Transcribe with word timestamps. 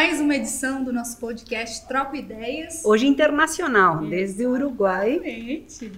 mais 0.00 0.18
uma 0.18 0.34
edição 0.34 0.82
do 0.82 0.94
nosso 0.94 1.18
podcast 1.18 1.86
Troca 1.86 2.16
Ideias. 2.16 2.82
Hoje 2.86 3.06
internacional, 3.06 3.98
desde 3.98 4.46
o 4.46 4.52
Uruguai. 4.52 5.16
Exatamente. 5.16 5.92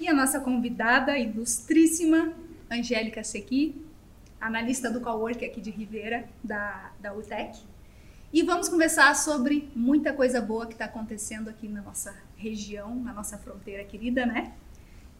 E 0.00 0.08
a 0.08 0.14
nossa 0.14 0.40
convidada 0.40 1.18
ilustríssima, 1.18 2.32
Angélica 2.70 3.22
Sequi, 3.22 3.76
analista 4.40 4.90
do 4.90 5.02
Cowork 5.02 5.44
aqui 5.44 5.60
de 5.60 5.70
Ribeira, 5.70 6.26
da, 6.42 6.92
da 6.98 7.12
UTEC. 7.12 7.58
E 8.32 8.42
vamos 8.42 8.70
conversar 8.70 9.14
sobre 9.14 9.68
muita 9.76 10.14
coisa 10.14 10.40
boa 10.40 10.66
que 10.66 10.72
está 10.72 10.86
acontecendo 10.86 11.50
aqui 11.50 11.68
na 11.68 11.82
nossa 11.82 12.16
região, 12.38 12.94
na 12.94 13.12
nossa 13.12 13.36
fronteira 13.36 13.84
querida, 13.84 14.24
né? 14.24 14.54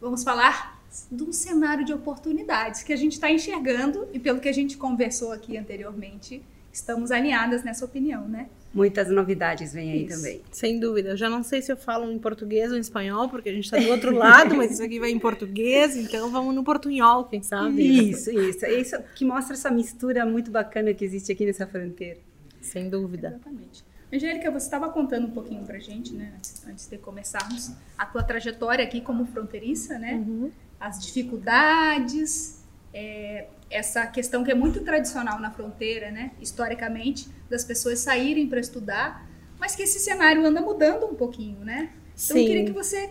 Vamos 0.00 0.24
falar 0.24 0.80
de 1.10 1.22
um 1.22 1.34
cenário 1.34 1.84
de 1.84 1.92
oportunidades 1.92 2.82
que 2.82 2.94
a 2.94 2.96
gente 2.96 3.12
está 3.12 3.30
enxergando 3.30 4.08
e 4.10 4.18
pelo 4.18 4.40
que 4.40 4.48
a 4.48 4.54
gente 4.54 4.78
conversou 4.78 5.32
aqui 5.32 5.58
anteriormente, 5.58 6.42
estamos 6.72 7.10
alinhadas 7.10 7.62
nessa 7.62 7.84
opinião, 7.84 8.26
né? 8.26 8.48
Muitas 8.72 9.10
novidades 9.10 9.74
vêm 9.74 9.92
aí 9.92 10.06
isso. 10.06 10.16
também. 10.16 10.40
Sem 10.50 10.80
dúvida. 10.80 11.10
Eu 11.10 11.16
já 11.16 11.28
não 11.28 11.42
sei 11.42 11.60
se 11.60 11.70
eu 11.70 11.76
falo 11.76 12.10
em 12.10 12.18
português 12.18 12.70
ou 12.70 12.78
em 12.78 12.80
espanhol, 12.80 13.28
porque 13.28 13.50
a 13.50 13.52
gente 13.52 13.64
está 13.64 13.78
do 13.78 13.88
outro 13.90 14.12
lado, 14.16 14.54
mas 14.56 14.72
isso 14.72 14.82
aqui 14.82 14.98
vai 14.98 15.10
em 15.10 15.18
português, 15.18 15.94
então 15.94 16.30
vamos 16.30 16.54
no 16.54 16.64
portunhol, 16.64 17.24
quem 17.24 17.42
sabe? 17.42 17.82
Isso, 17.82 18.30
isso. 18.30 18.64
Isso 18.64 18.96
que 19.14 19.24
mostra 19.24 19.54
essa 19.54 19.70
mistura 19.70 20.24
muito 20.24 20.50
bacana 20.50 20.94
que 20.94 21.04
existe 21.04 21.30
aqui 21.30 21.44
nessa 21.44 21.66
fronteira. 21.66 22.18
Sem 22.62 22.88
dúvida. 22.88 23.28
Exatamente. 23.28 23.84
Angélica, 24.10 24.50
você 24.50 24.66
estava 24.66 24.90
contando 24.90 25.26
um 25.26 25.30
pouquinho 25.30 25.64
pra 25.64 25.78
gente, 25.78 26.12
né, 26.12 26.34
antes 26.68 26.86
de 26.86 26.98
começarmos, 26.98 27.72
a 27.96 28.04
tua 28.04 28.22
trajetória 28.22 28.84
aqui 28.84 29.00
como 29.00 29.24
fronteiriça, 29.26 29.98
né? 29.98 30.14
Uhum. 30.14 30.50
As 30.78 31.00
dificuldades, 31.00 32.61
é, 32.92 33.46
essa 33.70 34.06
questão 34.06 34.44
que 34.44 34.50
é 34.50 34.54
muito 34.54 34.80
tradicional 34.80 35.40
na 35.40 35.50
fronteira, 35.50 36.10
né, 36.10 36.32
historicamente, 36.40 37.28
das 37.48 37.64
pessoas 37.64 37.98
saírem 38.00 38.46
para 38.48 38.60
estudar, 38.60 39.28
mas 39.58 39.74
que 39.74 39.82
esse 39.82 39.98
cenário 39.98 40.44
anda 40.44 40.60
mudando 40.60 41.06
um 41.06 41.14
pouquinho, 41.14 41.60
né? 41.60 41.90
Então 42.14 42.36
Sim. 42.36 42.40
eu 42.40 42.46
queria 42.46 42.64
que 42.64 42.72
você 42.72 43.10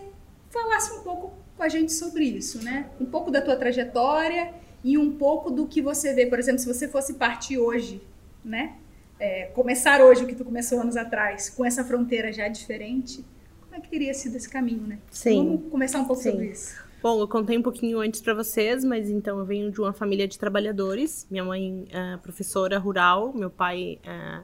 falasse 0.50 0.92
um 0.92 1.00
pouco 1.00 1.32
com 1.56 1.62
a 1.62 1.68
gente 1.68 1.92
sobre 1.92 2.24
isso, 2.24 2.62
né? 2.62 2.90
Um 3.00 3.06
pouco 3.06 3.30
da 3.30 3.40
tua 3.40 3.56
trajetória 3.56 4.52
e 4.84 4.98
um 4.98 5.16
pouco 5.16 5.50
do 5.50 5.66
que 5.66 5.80
você 5.80 6.12
vê, 6.12 6.26
por 6.26 6.38
exemplo, 6.38 6.60
se 6.60 6.66
você 6.66 6.86
fosse 6.88 7.14
partir 7.14 7.58
hoje, 7.58 8.02
né? 8.44 8.76
É, 9.18 9.46
começar 9.46 10.02
hoje 10.02 10.24
o 10.24 10.26
que 10.26 10.34
tu 10.34 10.44
começou 10.44 10.80
anos 10.80 10.96
atrás, 10.96 11.48
com 11.48 11.64
essa 11.64 11.84
fronteira 11.84 12.32
já 12.32 12.48
diferente, 12.48 13.24
como 13.62 13.76
é 13.76 13.80
que 13.80 13.88
teria 13.88 14.12
sido 14.12 14.36
esse 14.36 14.48
caminho, 14.48 14.86
né? 14.86 14.98
Sim. 15.10 15.46
Vamos 15.46 15.70
começar 15.70 16.00
um 16.00 16.04
pouco 16.04 16.22
Sim. 16.22 16.32
sobre 16.32 16.46
isso. 16.46 16.84
Bom, 17.02 17.20
eu 17.20 17.26
contei 17.26 17.58
um 17.58 17.62
pouquinho 17.62 17.98
antes 17.98 18.20
para 18.20 18.32
vocês, 18.32 18.84
mas 18.84 19.10
então 19.10 19.36
eu 19.40 19.44
venho 19.44 19.72
de 19.72 19.80
uma 19.80 19.92
família 19.92 20.28
de 20.28 20.38
trabalhadores. 20.38 21.26
Minha 21.28 21.42
mãe 21.44 21.84
é 21.90 22.16
professora 22.18 22.78
rural, 22.78 23.32
meu 23.34 23.50
pai 23.50 23.98
é 24.04 24.42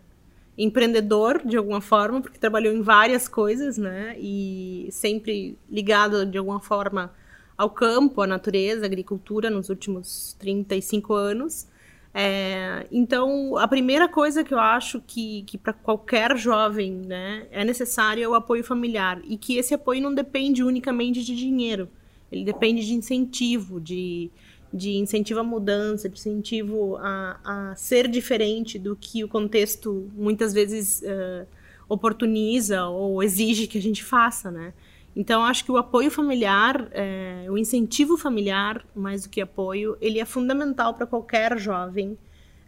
empreendedor 0.58 1.40
de 1.46 1.56
alguma 1.56 1.80
forma, 1.80 2.20
porque 2.20 2.36
trabalhou 2.36 2.74
em 2.74 2.82
várias 2.82 3.28
coisas, 3.28 3.78
né? 3.78 4.16
E 4.18 4.88
sempre 4.90 5.56
ligado 5.70 6.26
de 6.26 6.36
alguma 6.36 6.58
forma 6.58 7.12
ao 7.56 7.70
campo, 7.70 8.22
à 8.22 8.26
natureza, 8.26 8.82
à 8.84 8.86
agricultura 8.86 9.48
nos 9.50 9.68
últimos 9.68 10.34
35 10.40 11.14
anos. 11.14 11.68
É, 12.12 12.88
então, 12.90 13.56
a 13.56 13.68
primeira 13.68 14.08
coisa 14.08 14.42
que 14.42 14.52
eu 14.52 14.58
acho 14.58 15.00
que, 15.06 15.44
que 15.44 15.56
para 15.56 15.72
qualquer 15.72 16.36
jovem 16.36 16.90
né, 16.90 17.46
é 17.52 17.64
necessário 17.64 18.24
é 18.24 18.28
o 18.28 18.34
apoio 18.34 18.64
familiar. 18.64 19.20
E 19.22 19.36
que 19.36 19.56
esse 19.56 19.74
apoio 19.74 20.02
não 20.02 20.12
depende 20.12 20.64
unicamente 20.64 21.22
de 21.22 21.36
dinheiro. 21.36 21.88
Ele 22.30 22.44
depende 22.44 22.84
de 22.86 22.94
incentivo, 22.94 23.80
de, 23.80 24.30
de 24.72 24.96
incentivo 24.96 25.40
à 25.40 25.42
mudança, 25.42 26.08
de 26.08 26.18
incentivo 26.18 26.96
a, 26.96 27.40
a 27.44 27.76
ser 27.76 28.08
diferente 28.08 28.78
do 28.78 28.94
que 28.94 29.24
o 29.24 29.28
contexto 29.28 30.10
muitas 30.14 30.52
vezes 30.52 31.02
uh, 31.02 31.46
oportuniza 31.88 32.86
ou 32.86 33.22
exige 33.22 33.66
que 33.66 33.78
a 33.78 33.82
gente 33.82 34.04
faça, 34.04 34.50
né? 34.50 34.74
Então, 35.16 35.42
acho 35.42 35.64
que 35.64 35.72
o 35.72 35.76
apoio 35.76 36.10
familiar, 36.10 36.88
é, 36.92 37.46
o 37.48 37.58
incentivo 37.58 38.16
familiar, 38.16 38.86
mais 38.94 39.24
do 39.24 39.28
que 39.28 39.40
apoio, 39.40 39.96
ele 40.00 40.20
é 40.20 40.24
fundamental 40.24 40.94
para 40.94 41.06
qualquer 41.06 41.58
jovem 41.58 42.16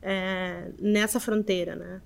é, 0.02 0.72
nessa 0.80 1.20
fronteira, 1.20 1.76
né? 1.76 2.02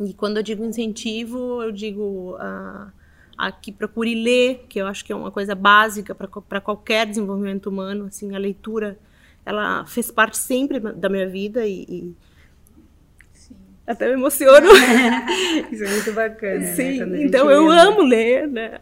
E 0.00 0.12
quando 0.12 0.36
eu 0.36 0.42
digo 0.42 0.64
incentivo, 0.64 1.62
eu 1.62 1.72
digo... 1.72 2.36
Uh, 2.36 3.01
a 3.42 3.50
que 3.50 3.72
procure 3.72 4.14
ler, 4.14 4.66
que 4.68 4.80
eu 4.80 4.86
acho 4.86 5.04
que 5.04 5.12
é 5.12 5.16
uma 5.16 5.32
coisa 5.32 5.52
básica 5.52 6.14
para 6.14 6.60
qualquer 6.60 7.04
desenvolvimento 7.06 7.66
humano. 7.66 8.04
Assim, 8.04 8.36
a 8.36 8.38
leitura, 8.38 8.96
ela 9.44 9.84
fez 9.84 10.12
parte 10.12 10.38
sempre 10.38 10.78
da 10.78 11.08
minha 11.08 11.28
vida 11.28 11.66
e, 11.66 11.84
e 11.88 12.16
até 13.84 14.06
me 14.06 14.12
emociono. 14.12 14.68
Isso 15.72 15.82
é 15.82 15.88
muito 15.88 16.12
bacana. 16.12 16.60
Né, 16.60 16.74
Sim, 16.74 17.04
né? 17.04 17.24
então 17.24 17.50
eu 17.50 17.68
amo 17.68 18.02
ler, 18.02 18.46
né? 18.46 18.78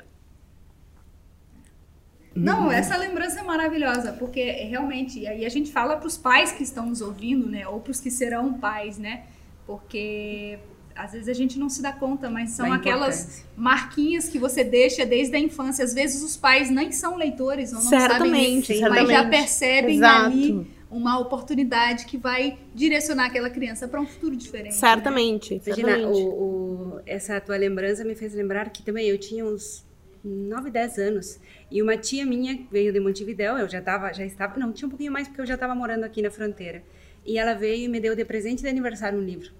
Não, 2.34 2.64
uhum. 2.64 2.70
essa 2.70 2.98
lembrança 2.98 3.40
é 3.40 3.42
maravilhosa, 3.42 4.12
porque 4.12 4.44
realmente, 4.44 5.20
e 5.20 5.26
aí 5.26 5.46
a 5.46 5.48
gente 5.48 5.72
fala 5.72 5.96
para 5.96 6.06
os 6.06 6.18
pais 6.18 6.52
que 6.52 6.62
estão 6.62 6.84
nos 6.84 7.00
ouvindo, 7.00 7.48
né, 7.48 7.66
ou 7.66 7.80
para 7.80 7.90
os 7.90 8.00
que 8.00 8.10
serão 8.10 8.52
pais, 8.54 8.98
né, 8.98 9.24
porque 9.66 10.58
às 11.04 11.12
vezes 11.12 11.28
a 11.28 11.32
gente 11.32 11.58
não 11.58 11.68
se 11.68 11.80
dá 11.80 11.92
conta, 11.92 12.28
mas 12.28 12.50
são 12.50 12.72
aquelas 12.72 13.44
marquinhas 13.56 14.28
que 14.28 14.38
você 14.38 14.62
deixa 14.62 15.06
desde 15.06 15.34
a 15.34 15.38
infância. 15.38 15.84
Às 15.84 15.94
vezes 15.94 16.22
os 16.22 16.36
pais 16.36 16.70
nem 16.70 16.92
são 16.92 17.16
leitores, 17.16 17.72
ou 17.72 17.82
não 17.82 17.88
certamente, 17.88 18.66
sabem, 18.66 18.80
certamente. 18.80 19.06
mas 19.06 19.08
já 19.08 19.28
percebem 19.28 19.96
Exato. 19.96 20.26
ali 20.26 20.70
uma 20.90 21.18
oportunidade 21.18 22.04
que 22.04 22.18
vai 22.18 22.58
direcionar 22.74 23.26
aquela 23.26 23.48
criança 23.48 23.86
para 23.86 24.00
um 24.00 24.06
futuro 24.06 24.36
diferente. 24.36 24.74
Certamente. 24.74 25.54
Né? 25.54 25.60
Imagina, 25.64 25.88
certamente. 25.88 26.20
O, 26.20 26.26
o, 26.26 27.00
essa 27.06 27.40
tua 27.40 27.56
lembrança 27.56 28.04
me 28.04 28.14
fez 28.14 28.34
lembrar 28.34 28.68
que 28.70 28.82
também 28.82 29.06
eu 29.06 29.16
tinha 29.16 29.44
uns 29.44 29.86
9, 30.22 30.70
10 30.70 30.98
anos. 30.98 31.40
E 31.70 31.80
uma 31.80 31.96
tia 31.96 32.26
minha 32.26 32.58
veio 32.70 32.92
de 32.92 33.00
Montevidéu, 33.00 33.56
eu 33.56 33.68
já 33.68 33.80
tava, 33.80 34.12
já 34.12 34.24
estava, 34.24 34.58
não, 34.58 34.72
tinha 34.72 34.86
um 34.86 34.90
pouquinho 34.90 35.12
mais 35.12 35.28
porque 35.28 35.40
eu 35.40 35.46
já 35.46 35.54
estava 35.54 35.74
morando 35.74 36.04
aqui 36.04 36.20
na 36.20 36.30
fronteira. 36.30 36.82
E 37.24 37.38
ela 37.38 37.54
veio 37.54 37.84
e 37.84 37.88
me 37.88 38.00
deu 38.00 38.16
de 38.16 38.24
presente 38.24 38.62
de 38.62 38.68
aniversário 38.68 39.18
um 39.18 39.22
livro. 39.22 39.52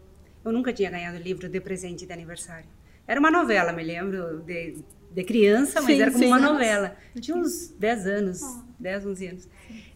Eu 0.45 0.53
nunca 0.53 0.73
tinha 0.73 0.91
ganhado 0.91 1.19
livro 1.19 1.49
de 1.49 1.61
presente 1.61 2.07
de 2.07 2.13
aniversário. 2.13 2.67
Era 3.07 3.19
uma 3.19 3.31
novela, 3.31 3.73
me 3.73 3.83
lembro, 3.83 4.41
de, 4.47 4.77
de 5.11 5.25
criança, 5.25 5.81
mas 5.81 5.97
sim, 5.97 6.01
era 6.01 6.11
como 6.11 6.23
sim, 6.23 6.31
uma 6.31 6.39
novela. 6.39 6.97
Eu 7.15 7.21
tinha 7.21 7.37
uns 7.37 7.69
10 7.79 8.07
anos, 8.07 8.43
oh. 8.43 8.63
10, 8.79 9.07
11 9.07 9.27
anos. 9.27 9.49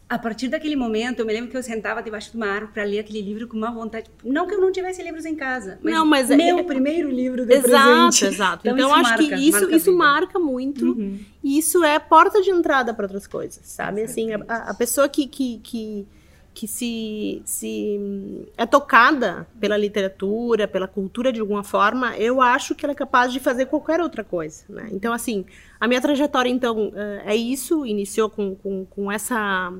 A 0.06 0.18
partir 0.18 0.48
daquele 0.48 0.76
momento, 0.76 1.20
eu 1.20 1.26
me 1.26 1.32
lembro 1.32 1.50
que 1.50 1.56
eu 1.56 1.62
sentava 1.62 2.02
debaixo 2.02 2.30
de 2.30 2.36
uma 2.36 2.46
árvore 2.46 2.72
para 2.72 2.84
ler 2.84 2.98
aquele 2.98 3.22
livro 3.22 3.48
com 3.48 3.56
uma 3.56 3.70
vontade. 3.72 4.10
Não 4.22 4.46
que 4.46 4.54
eu 4.54 4.60
não 4.60 4.70
tivesse 4.70 5.02
livros 5.02 5.24
em 5.24 5.34
casa, 5.34 5.78
mas, 5.82 5.94
não, 5.94 6.04
mas 6.04 6.30
é 6.30 6.36
meu 6.36 6.58
é... 6.58 6.62
primeiro 6.62 7.10
livro 7.10 7.46
de 7.46 7.54
exato, 7.54 8.10
presente. 8.10 8.24
Exato, 8.26 8.68
Então, 8.68 8.76
então 8.76 8.88
eu 8.88 8.94
acho 8.94 9.10
marca, 9.10 9.24
que 9.24 9.34
isso 9.34 9.60
marca, 9.60 9.76
isso 9.76 9.96
marca 9.96 10.38
muito. 10.38 10.84
Uhum. 10.92 11.18
E 11.42 11.58
isso 11.58 11.82
é 11.82 11.98
porta 11.98 12.42
de 12.42 12.50
entrada 12.50 12.92
para 12.92 13.06
outras 13.06 13.26
coisas, 13.26 13.64
sabe? 13.64 14.02
Assim, 14.02 14.34
a, 14.34 14.40
a 14.70 14.74
pessoa 14.74 15.08
que, 15.08 15.26
que, 15.26 15.58
que 15.60 16.06
que 16.54 16.68
se, 16.68 17.42
se 17.44 18.48
é 18.56 18.64
tocada 18.64 19.46
pela 19.60 19.76
literatura, 19.76 20.68
pela 20.68 20.86
cultura 20.86 21.32
de 21.32 21.40
alguma 21.40 21.64
forma, 21.64 22.16
eu 22.16 22.40
acho 22.40 22.74
que 22.74 22.86
ela 22.86 22.92
é 22.92 22.94
capaz 22.94 23.32
de 23.32 23.40
fazer 23.40 23.66
qualquer 23.66 24.00
outra 24.00 24.22
coisa. 24.22 24.64
Né? 24.68 24.88
Então, 24.92 25.12
assim, 25.12 25.44
a 25.80 25.88
minha 25.88 26.00
trajetória, 26.00 26.48
então, 26.48 26.92
eh, 26.94 27.22
é 27.26 27.36
isso, 27.36 27.84
iniciou 27.84 28.30
com, 28.30 28.54
com, 28.54 28.86
com 28.86 29.10
essa 29.10 29.72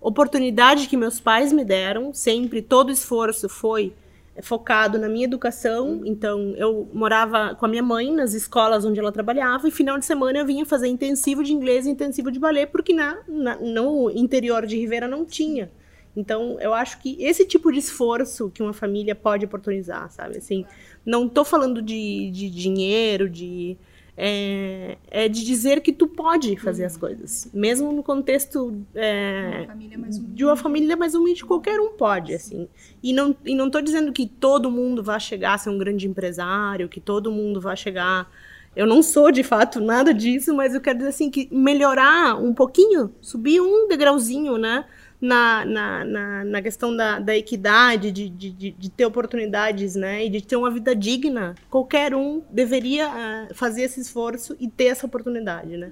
oportunidade 0.00 0.86
que 0.86 0.96
meus 0.96 1.18
pais 1.18 1.50
me 1.50 1.64
deram, 1.64 2.12
sempre, 2.12 2.60
todo 2.60 2.92
esforço 2.92 3.48
foi 3.48 3.94
focado 4.42 4.98
na 4.98 5.08
minha 5.08 5.24
educação, 5.24 6.02
então 6.04 6.54
eu 6.56 6.88
morava 6.92 7.56
com 7.56 7.66
a 7.66 7.68
minha 7.68 7.82
mãe 7.82 8.12
nas 8.12 8.34
escolas 8.34 8.84
onde 8.84 9.00
ela 9.00 9.10
trabalhava 9.10 9.66
e 9.66 9.70
final 9.70 9.98
de 9.98 10.04
semana 10.04 10.38
eu 10.38 10.46
vinha 10.46 10.64
fazer 10.64 10.86
intensivo 10.86 11.42
de 11.42 11.52
inglês 11.52 11.86
e 11.86 11.90
intensivo 11.90 12.30
de 12.30 12.38
balé 12.38 12.64
porque 12.64 12.92
na, 12.92 13.18
na, 13.26 13.56
no 13.56 14.10
interior 14.10 14.64
de 14.64 14.76
Ribeira 14.78 15.08
não 15.08 15.24
tinha. 15.24 15.68
Então, 16.16 16.58
eu 16.60 16.74
acho 16.74 16.98
que 17.00 17.16
esse 17.22 17.46
tipo 17.46 17.70
de 17.70 17.78
esforço 17.78 18.50
que 18.50 18.62
uma 18.62 18.72
família 18.72 19.14
pode 19.14 19.44
oportunizar, 19.44 20.10
sabe? 20.10 20.38
Assim, 20.38 20.64
não 21.04 21.26
estou 21.26 21.44
falando 21.44 21.80
de, 21.80 22.30
de 22.30 22.50
dinheiro, 22.50 23.28
de 23.28 23.76
é, 24.20 24.98
é, 25.12 25.28
de 25.28 25.44
dizer 25.44 25.80
que 25.80 25.92
tu 25.92 26.08
pode 26.08 26.56
fazer 26.56 26.84
as 26.84 26.96
coisas, 26.96 27.48
mesmo 27.54 27.92
no 27.92 28.02
contexto 28.02 28.76
é, 28.92 29.68
uma 29.68 30.08
de 30.08 30.44
uma 30.44 30.56
família 30.56 30.96
mais 30.96 31.14
humilde, 31.14 31.44
qualquer 31.44 31.78
um 31.78 31.92
pode, 31.92 32.34
assim. 32.34 32.68
E 33.00 33.12
não 33.12 33.36
e 33.44 33.54
não 33.54 33.66
estou 33.66 33.80
dizendo 33.80 34.12
que 34.12 34.26
todo 34.26 34.72
mundo 34.72 35.04
vai 35.04 35.20
chegar 35.20 35.54
a 35.54 35.58
ser 35.58 35.70
um 35.70 35.78
grande 35.78 36.08
empresário, 36.08 36.88
que 36.88 37.00
todo 37.00 37.30
mundo 37.30 37.60
vai 37.60 37.76
chegar 37.76 38.28
eu 38.74 38.86
não 38.86 39.02
sou 39.02 39.32
de 39.32 39.42
fato 39.42 39.80
nada 39.80 40.14
disso, 40.14 40.54
mas 40.54 40.74
eu 40.74 40.80
quero 40.80 40.98
dizer 40.98 41.10
assim 41.10 41.30
que 41.30 41.48
melhorar 41.50 42.36
um 42.40 42.54
pouquinho, 42.54 43.12
subir 43.20 43.60
um 43.60 43.88
degrauzinho, 43.88 44.56
né? 44.56 44.84
Na, 45.20 45.64
na, 45.64 46.04
na, 46.04 46.44
na 46.44 46.62
questão 46.62 46.96
da, 46.96 47.18
da 47.18 47.36
equidade, 47.36 48.12
de, 48.12 48.28
de, 48.28 48.70
de, 48.70 48.90
ter 48.90 49.04
oportunidades, 49.04 49.96
né? 49.96 50.24
E 50.24 50.30
de 50.30 50.40
ter 50.40 50.56
uma 50.56 50.70
vida 50.70 50.94
digna, 50.94 51.54
qualquer 51.68 52.14
um 52.14 52.42
deveria 52.50 53.08
uh, 53.08 53.54
fazer 53.54 53.82
esse 53.82 54.00
esforço 54.00 54.56
e 54.60 54.68
ter 54.68 54.86
essa 54.86 55.06
oportunidade, 55.06 55.76
né? 55.76 55.90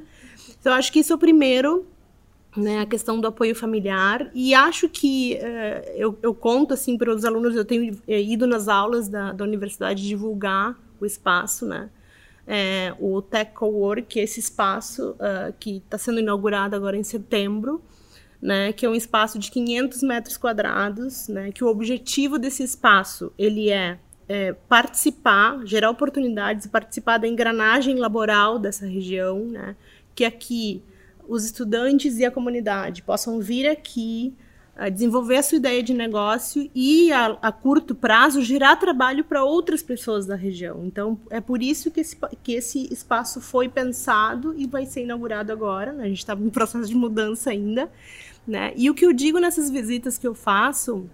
Então, 0.61 0.73
acho 0.73 0.93
que 0.93 1.00
isso 1.00 1.12
é 1.12 1.17
o 1.17 1.19
primeiro 1.19 1.87
né, 2.56 2.81
a 2.81 2.87
questão 2.87 3.20
do 3.20 3.26
apoio 3.26 3.55
familiar 3.55 4.31
e 4.34 4.55
acho 4.55 4.88
que 4.88 5.38
uh, 5.43 5.90
eu, 5.94 6.19
eu, 6.22 6.34
conto 6.34 6.72
assim 6.72 6.96
para 6.96 7.14
os 7.14 7.25
alunos 7.25 7.55
eu 7.55 7.67
tenho 7.67 7.99
eh, 8.08 8.22
ido 8.22 8.46
nas 8.46 8.67
aulas 8.67 9.08
da, 9.08 9.32
da 9.32 9.44
universidade 9.44 10.02
divulgar 10.06 10.75
o 10.99 11.05
espaço 11.05 11.67
né 11.67 11.90
é, 12.46 12.94
o 12.99 13.20
Tech 13.20 13.52
Cowork 13.52 14.19
esse 14.19 14.40
espaço 14.40 15.11
uh, 15.11 15.52
que 15.58 15.79
está 15.79 15.99
sendo 15.99 16.20
inaugurado 16.20 16.75
agora 16.75 16.96
em 16.96 17.02
setembro 17.02 17.82
né 18.46 18.72
que 18.72 18.87
é 18.87 18.88
um 18.88 18.94
espaço 18.94 19.40
de 19.40 19.50
500 19.50 20.02
metros 20.04 20.37
quadrados 20.37 21.26
né 21.26 21.50
que 21.50 21.64
o 21.64 21.66
objetivo 21.66 22.38
desse 22.38 22.62
espaço 22.62 23.32
ele 23.37 23.70
é, 23.70 23.98
é 24.28 24.52
participar 24.52 25.66
gerar 25.66 25.90
oportunidades 25.90 26.69
participar 26.69 27.19
da 27.19 27.26
engrenagem 27.26 27.96
laboral 27.96 28.56
dessa 28.56 28.87
região 28.87 29.46
né 29.46 29.75
que 30.14 30.25
aqui 30.25 30.81
os 31.26 31.44
estudantes 31.44 32.19
e 32.19 32.25
a 32.25 32.31
comunidade 32.31 33.02
possam 33.02 33.40
vir 33.40 33.69
aqui 33.69 34.32
desenvolver 34.93 35.37
a 35.37 35.43
sua 35.43 35.56
ideia 35.56 35.82
de 35.82 35.94
negócio 35.94 36.70
e 36.75 37.11
a, 37.11 37.38
a 37.40 37.50
curto 37.50 37.94
prazo 37.94 38.43
gerar 38.43 38.76
trabalho 38.76 39.25
para 39.25 39.43
outras 39.43 39.82
pessoas 39.82 40.26
da 40.26 40.37
região. 40.37 40.84
Então 40.84 41.19
é 41.31 41.40
por 41.40 41.62
isso 41.62 41.90
que 41.90 42.00
esse, 42.00 42.17
que 42.43 42.52
esse 42.52 42.93
espaço 42.93 43.40
foi 43.40 43.69
pensado 43.69 44.55
e 44.56 44.67
vai 44.67 44.84
ser 44.84 45.02
inaugurado 45.02 45.50
agora. 45.50 45.93
Né? 45.93 46.05
A 46.05 46.08
gente 46.08 46.19
está 46.19 46.34
em 46.34 46.50
processo 46.50 46.87
de 46.87 46.94
mudança 46.94 47.50
ainda, 47.50 47.90
né? 48.46 48.73
E 48.76 48.90
o 48.90 48.94
que 48.94 49.06
eu 49.06 49.12
digo 49.12 49.38
nessas 49.38 49.70
visitas 49.70 50.19
que 50.19 50.26
eu 50.26 50.34
faço 50.34 51.08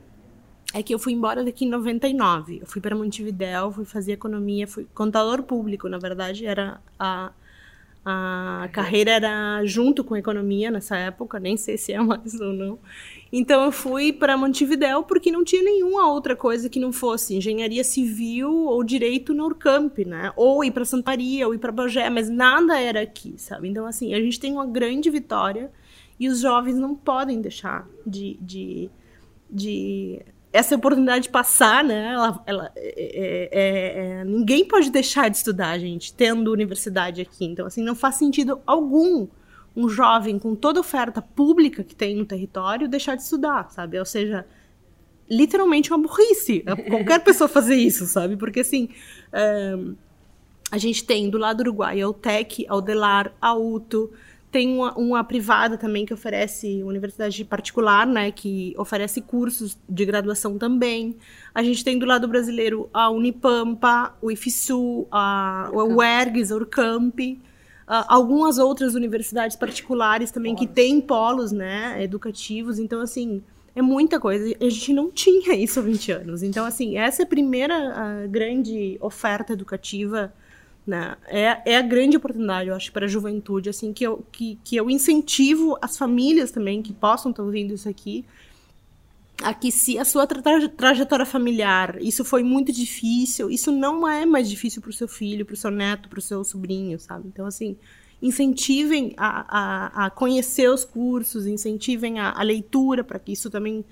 é 0.74 0.82
que 0.82 0.92
eu 0.92 0.98
fui 0.98 1.12
embora 1.12 1.44
daqui 1.44 1.64
em 1.64 1.68
99. 1.68 2.58
Eu 2.62 2.66
fui 2.66 2.80
para 2.80 2.96
Montevidéu, 2.96 3.70
fui 3.70 3.84
fazer 3.84 4.12
economia, 4.12 4.66
fui 4.66 4.86
contador 4.92 5.42
público, 5.42 5.88
na 5.88 5.98
verdade 5.98 6.46
era 6.46 6.80
a 6.98 7.30
a 8.04 8.68
carreira 8.72 9.12
era 9.12 9.64
junto 9.64 10.02
com 10.02 10.16
economia 10.16 10.70
nessa 10.70 10.96
época, 10.96 11.38
nem 11.38 11.56
sei 11.56 11.78
se 11.78 11.92
é 11.92 12.00
mais 12.00 12.40
ou 12.40 12.52
não. 12.52 12.78
Então 13.32 13.64
eu 13.64 13.72
fui 13.72 14.12
para 14.12 14.36
Montevidéu 14.36 15.04
porque 15.04 15.30
não 15.30 15.44
tinha 15.44 15.62
nenhuma 15.62 16.10
outra 16.10 16.34
coisa 16.34 16.68
que 16.68 16.80
não 16.80 16.92
fosse 16.92 17.36
engenharia 17.36 17.84
civil 17.84 18.52
ou 18.52 18.82
direito 18.82 19.32
no 19.32 19.44
Urcamp, 19.44 19.98
né? 20.00 20.32
Ou 20.36 20.64
ir 20.64 20.72
para 20.72 20.84
Santa 20.84 21.12
Maria, 21.12 21.46
ou 21.46 21.54
ir 21.54 21.58
para 21.58 21.70
Bagé, 21.70 22.10
mas 22.10 22.28
nada 22.28 22.78
era 22.78 23.00
aqui, 23.00 23.34
sabe? 23.36 23.68
Então 23.68 23.86
assim, 23.86 24.14
a 24.14 24.20
gente 24.20 24.40
tem 24.40 24.52
uma 24.52 24.66
grande 24.66 25.08
vitória 25.08 25.70
e 26.18 26.28
os 26.28 26.40
jovens 26.40 26.76
não 26.76 26.94
podem 26.94 27.40
deixar 27.40 27.88
de, 28.06 28.36
de, 28.40 28.90
de 29.48 30.20
essa 30.52 30.74
oportunidade 30.74 31.24
de 31.24 31.28
passar, 31.30 31.82
né? 31.82 32.12
Ela, 32.12 32.42
ela 32.46 32.72
é, 32.76 33.48
é, 33.52 34.20
é, 34.20 34.24
ninguém 34.24 34.66
pode 34.66 34.90
deixar 34.90 35.28
de 35.28 35.38
estudar, 35.38 35.78
gente, 35.78 36.12
tendo 36.12 36.52
universidade 36.52 37.22
aqui. 37.22 37.44
Então, 37.46 37.66
assim, 37.66 37.82
não 37.82 37.94
faz 37.94 38.16
sentido 38.16 38.60
algum 38.66 39.26
um 39.74 39.88
jovem 39.88 40.38
com 40.38 40.54
toda 40.54 40.78
a 40.78 40.82
oferta 40.82 41.22
pública 41.22 41.82
que 41.82 41.96
tem 41.96 42.14
no 42.14 42.26
território 42.26 42.86
deixar 42.86 43.16
de 43.16 43.22
estudar, 43.22 43.70
sabe? 43.70 43.98
Ou 43.98 44.04
seja, 44.04 44.46
literalmente 45.30 45.90
uma 45.90 45.98
burrice. 45.98 46.62
Qualquer 46.88 47.20
pessoa 47.24 47.48
fazer 47.48 47.76
isso, 47.76 48.06
sabe? 48.06 48.36
Porque, 48.36 48.60
assim, 48.60 48.90
um, 49.78 49.94
a 50.70 50.76
gente 50.78 51.04
tem 51.04 51.30
do 51.30 51.38
lado 51.38 51.58
do 51.58 51.68
Uruguai 51.68 52.00
a 52.00 52.08
UTEC, 52.08 52.66
a 52.68 52.76
Udelar, 52.76 53.32
a 53.40 53.54
UTO, 53.54 54.12
tem 54.52 54.68
uma, 54.76 54.92
uma, 54.98 55.24
privada 55.24 55.78
também 55.78 56.04
que 56.04 56.12
oferece, 56.12 56.82
universidade 56.84 57.42
particular, 57.42 58.06
né, 58.06 58.30
que 58.30 58.74
oferece 58.76 59.22
cursos 59.22 59.78
de 59.88 60.04
graduação 60.04 60.58
também. 60.58 61.16
A 61.54 61.62
gente 61.62 61.82
tem 61.82 61.98
do 61.98 62.04
lado 62.04 62.28
brasileiro 62.28 62.88
a 62.92 63.08
Unipampa, 63.08 64.14
o 64.20 64.30
IFSU, 64.30 65.06
a, 65.10 65.70
o 65.72 65.96
UERGS, 65.96 66.52
a 66.52 66.56
Urcamp, 66.56 67.18
algumas 67.86 68.58
outras 68.58 68.94
universidades 68.94 69.56
particulares 69.56 70.30
também 70.30 70.54
que 70.54 70.66
têm 70.66 71.00
polos, 71.00 71.50
né, 71.50 72.02
educativos. 72.02 72.78
Então, 72.78 73.00
assim, 73.00 73.42
é 73.74 73.80
muita 73.80 74.20
coisa. 74.20 74.54
A 74.60 74.68
gente 74.68 74.92
não 74.92 75.10
tinha 75.10 75.54
isso 75.54 75.80
há 75.80 75.82
20 75.82 76.12
anos. 76.12 76.42
Então, 76.42 76.66
assim, 76.66 76.98
essa 76.98 77.22
é 77.22 77.24
a 77.24 77.28
primeira 77.28 77.74
a 77.74 78.26
grande 78.26 78.98
oferta 79.00 79.54
educativa 79.54 80.32
né? 80.86 81.16
É, 81.26 81.72
é 81.72 81.76
a 81.76 81.82
grande 81.82 82.16
oportunidade, 82.16 82.68
eu 82.68 82.74
acho, 82.74 82.92
para 82.92 83.06
a 83.06 83.08
juventude, 83.08 83.68
assim, 83.68 83.92
que 83.92 84.04
eu, 84.04 84.24
que, 84.32 84.58
que 84.64 84.76
eu 84.76 84.90
incentivo 84.90 85.78
as 85.80 85.96
famílias 85.96 86.50
também 86.50 86.82
que 86.82 86.92
possam 86.92 87.30
estar 87.30 87.42
ouvindo 87.42 87.72
isso 87.72 87.88
aqui, 87.88 88.24
a 89.42 89.54
que 89.54 89.72
se 89.72 89.98
a 89.98 90.04
sua 90.04 90.26
tra 90.26 90.68
trajetória 90.68 91.26
familiar, 91.26 92.00
isso 92.00 92.24
foi 92.24 92.42
muito 92.42 92.72
difícil, 92.72 93.50
isso 93.50 93.72
não 93.72 94.08
é 94.08 94.24
mais 94.24 94.48
difícil 94.48 94.80
para 94.80 94.90
o 94.90 94.92
seu 94.92 95.08
filho, 95.08 95.44
para 95.44 95.54
o 95.54 95.56
seu 95.56 95.70
neto, 95.70 96.08
para 96.08 96.18
o 96.18 96.22
seu 96.22 96.44
sobrinho, 96.44 96.98
sabe? 96.98 97.28
Então, 97.28 97.46
assim, 97.46 97.76
incentivem 98.20 99.14
a, 99.16 99.46
a, 99.48 100.06
a 100.06 100.10
conhecer 100.10 100.70
os 100.70 100.84
cursos, 100.84 101.46
incentivem 101.46 102.20
a, 102.20 102.32
a 102.32 102.42
leitura 102.42 103.02
para 103.02 103.18
que 103.18 103.32
isso 103.32 103.50
também 103.50 103.84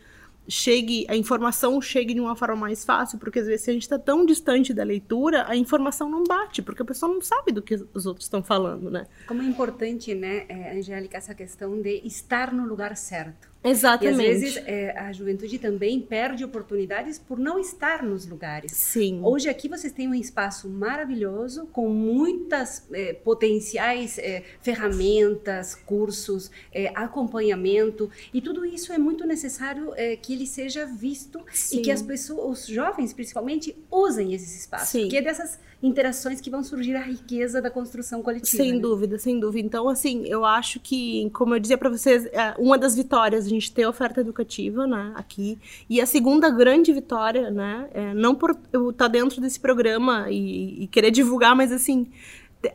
chegue, 0.49 1.07
a 1.09 1.17
informação 1.17 1.81
chegue 1.81 2.15
de 2.15 2.21
uma 2.21 2.35
forma 2.35 2.57
mais 2.57 2.85
fácil, 2.85 3.19
porque 3.19 3.39
às 3.39 3.47
vezes 3.47 3.63
se 3.63 3.71
a 3.71 3.73
gente 3.73 3.83
está 3.83 3.99
tão 3.99 4.27
distante 4.27 4.75
da 4.75 4.83
leitura, 4.83 5.45
a 5.49 5.57
informação 5.57 6.11
não 6.11 6.25
bate, 6.25 6.63
porque 6.63 6.83
a 6.83 6.85
pessoa 6.85 7.13
não 7.13 7.21
sabe 7.21 7.53
do 7.53 7.63
que 7.63 7.75
os 7.95 8.07
outros 8.07 8.27
estão 8.27 8.43
falando, 8.43 8.91
né? 8.91 9.07
Como 9.27 9.43
é 9.43 9.45
importante, 9.45 10.15
né, 10.15 10.45
é, 10.49 10.77
Angélica, 10.77 11.17
essa 11.17 11.35
questão 11.35 11.81
de 11.81 12.01
estar 12.05 12.53
no 12.53 12.67
lugar 12.67 12.97
certo. 12.97 13.49
Exatamente. 13.63 14.23
E 14.23 14.31
às 14.31 14.41
vezes 14.41 14.57
é, 14.67 14.99
a 14.99 15.13
juventude 15.13 15.59
também 15.59 16.01
perde 16.01 16.45
oportunidades 16.45 17.19
por 17.19 17.39
não 17.39 17.59
estar 17.59 18.03
nos 18.03 18.27
lugares. 18.27 18.73
Sim. 18.73 19.21
Hoje 19.23 19.49
aqui 19.49 19.69
vocês 19.69 19.93
têm 19.93 20.09
um 20.09 20.15
espaço 20.15 20.69
maravilhoso 20.69 21.67
com 21.67 21.89
muitas 21.89 22.87
é, 22.93 23.13
potenciais 23.13 24.19
é, 24.19 24.43
ferramentas, 24.63 25.75
cursos, 25.75 26.51
é, 26.73 26.91
acompanhamento 26.95 28.11
e 28.33 28.41
tudo 28.41 28.65
isso 28.65 28.93
é 28.93 28.99
muito 28.99 29.27
necessário 29.27 29.93
é, 29.95 30.17
que 30.17 30.33
ele 30.33 30.47
seja 30.47 30.87
visto 30.87 31.41
Sim. 31.53 31.79
e 31.79 31.83
que 31.83 31.91
as 31.91 32.01
pessoas, 32.01 32.61
os 32.61 32.67
jovens 32.67 33.13
principalmente, 33.13 33.77
usem 33.91 34.33
esse 34.33 34.59
espaço. 34.59 34.93
Sim. 34.93 35.03
Porque 35.03 35.19
é 35.19 35.23
dessas 35.23 35.59
interações 35.83 36.41
que 36.41 36.51
vão 36.51 36.63
surgir 36.63 36.95
a 36.95 37.03
riqueza 37.03 37.61
da 37.61 37.71
construção 37.71 38.23
coletiva. 38.23 38.63
Sem 38.63 38.75
né? 38.75 38.79
dúvida, 38.81 39.19
sem 39.19 39.41
dúvida. 39.41 39.67
Então, 39.67 39.89
assim, 39.89 40.27
eu 40.27 40.45
acho 40.45 40.79
que, 40.79 41.31
como 41.31 41.55
eu 41.55 41.59
dizia 41.59 41.79
para 41.79 41.89
vocês, 41.89 42.27
é, 42.27 42.55
uma 42.59 42.77
das 42.77 42.95
vitórias 42.95 43.50
gente 43.51 43.73
ter 43.73 43.87
oferta 43.87 44.21
educativa, 44.21 44.87
né, 44.87 45.13
aqui, 45.15 45.59
e 45.89 46.01
a 46.01 46.07
segunda 46.07 46.49
grande 46.51 46.93
vitória, 46.93 47.51
né, 47.51 47.89
é, 47.93 48.15
não 48.15 48.35
por 48.35 48.57
eu 48.73 48.91
estar 48.91 49.05
tá 49.05 49.09
dentro 49.09 49.41
desse 49.41 49.61
programa 49.61 50.31
e, 50.31 50.85
e 50.85 50.87
querer 50.87 51.11
divulgar, 51.11 51.55
mas 51.55 51.71
assim, 51.73 52.11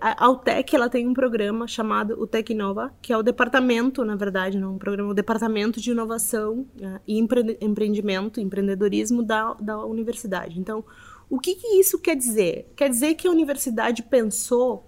a 0.02 0.30
UTEC 0.30 0.76
ela 0.76 0.90
tem 0.90 1.08
um 1.08 1.14
programa 1.14 1.68
chamado 1.68 2.20
o 2.20 2.26
Tecnova, 2.26 2.92
que 3.02 3.14
é 3.14 3.18
o 3.18 3.22
departamento, 3.22 4.04
na 4.04 4.16
verdade, 4.16 4.58
não 4.58 4.76
um 4.76 4.78
programa, 4.80 5.12
o 5.12 5.14
departamento 5.14 5.80
de 5.80 5.92
inovação 5.92 6.66
né, 6.80 7.00
e 7.08 7.20
empreendimento, 7.20 8.40
empreendedorismo 8.40 9.22
da, 9.22 9.54
da 9.54 9.86
universidade. 9.86 10.60
Então, 10.60 10.84
o 11.30 11.40
que, 11.40 11.56
que 11.56 11.80
isso 11.80 12.00
quer 12.00 12.16
dizer? 12.16 12.72
Quer 12.76 12.90
dizer 12.90 13.14
que 13.14 13.28
a 13.28 13.32
universidade 13.32 14.02
pensou 14.02 14.88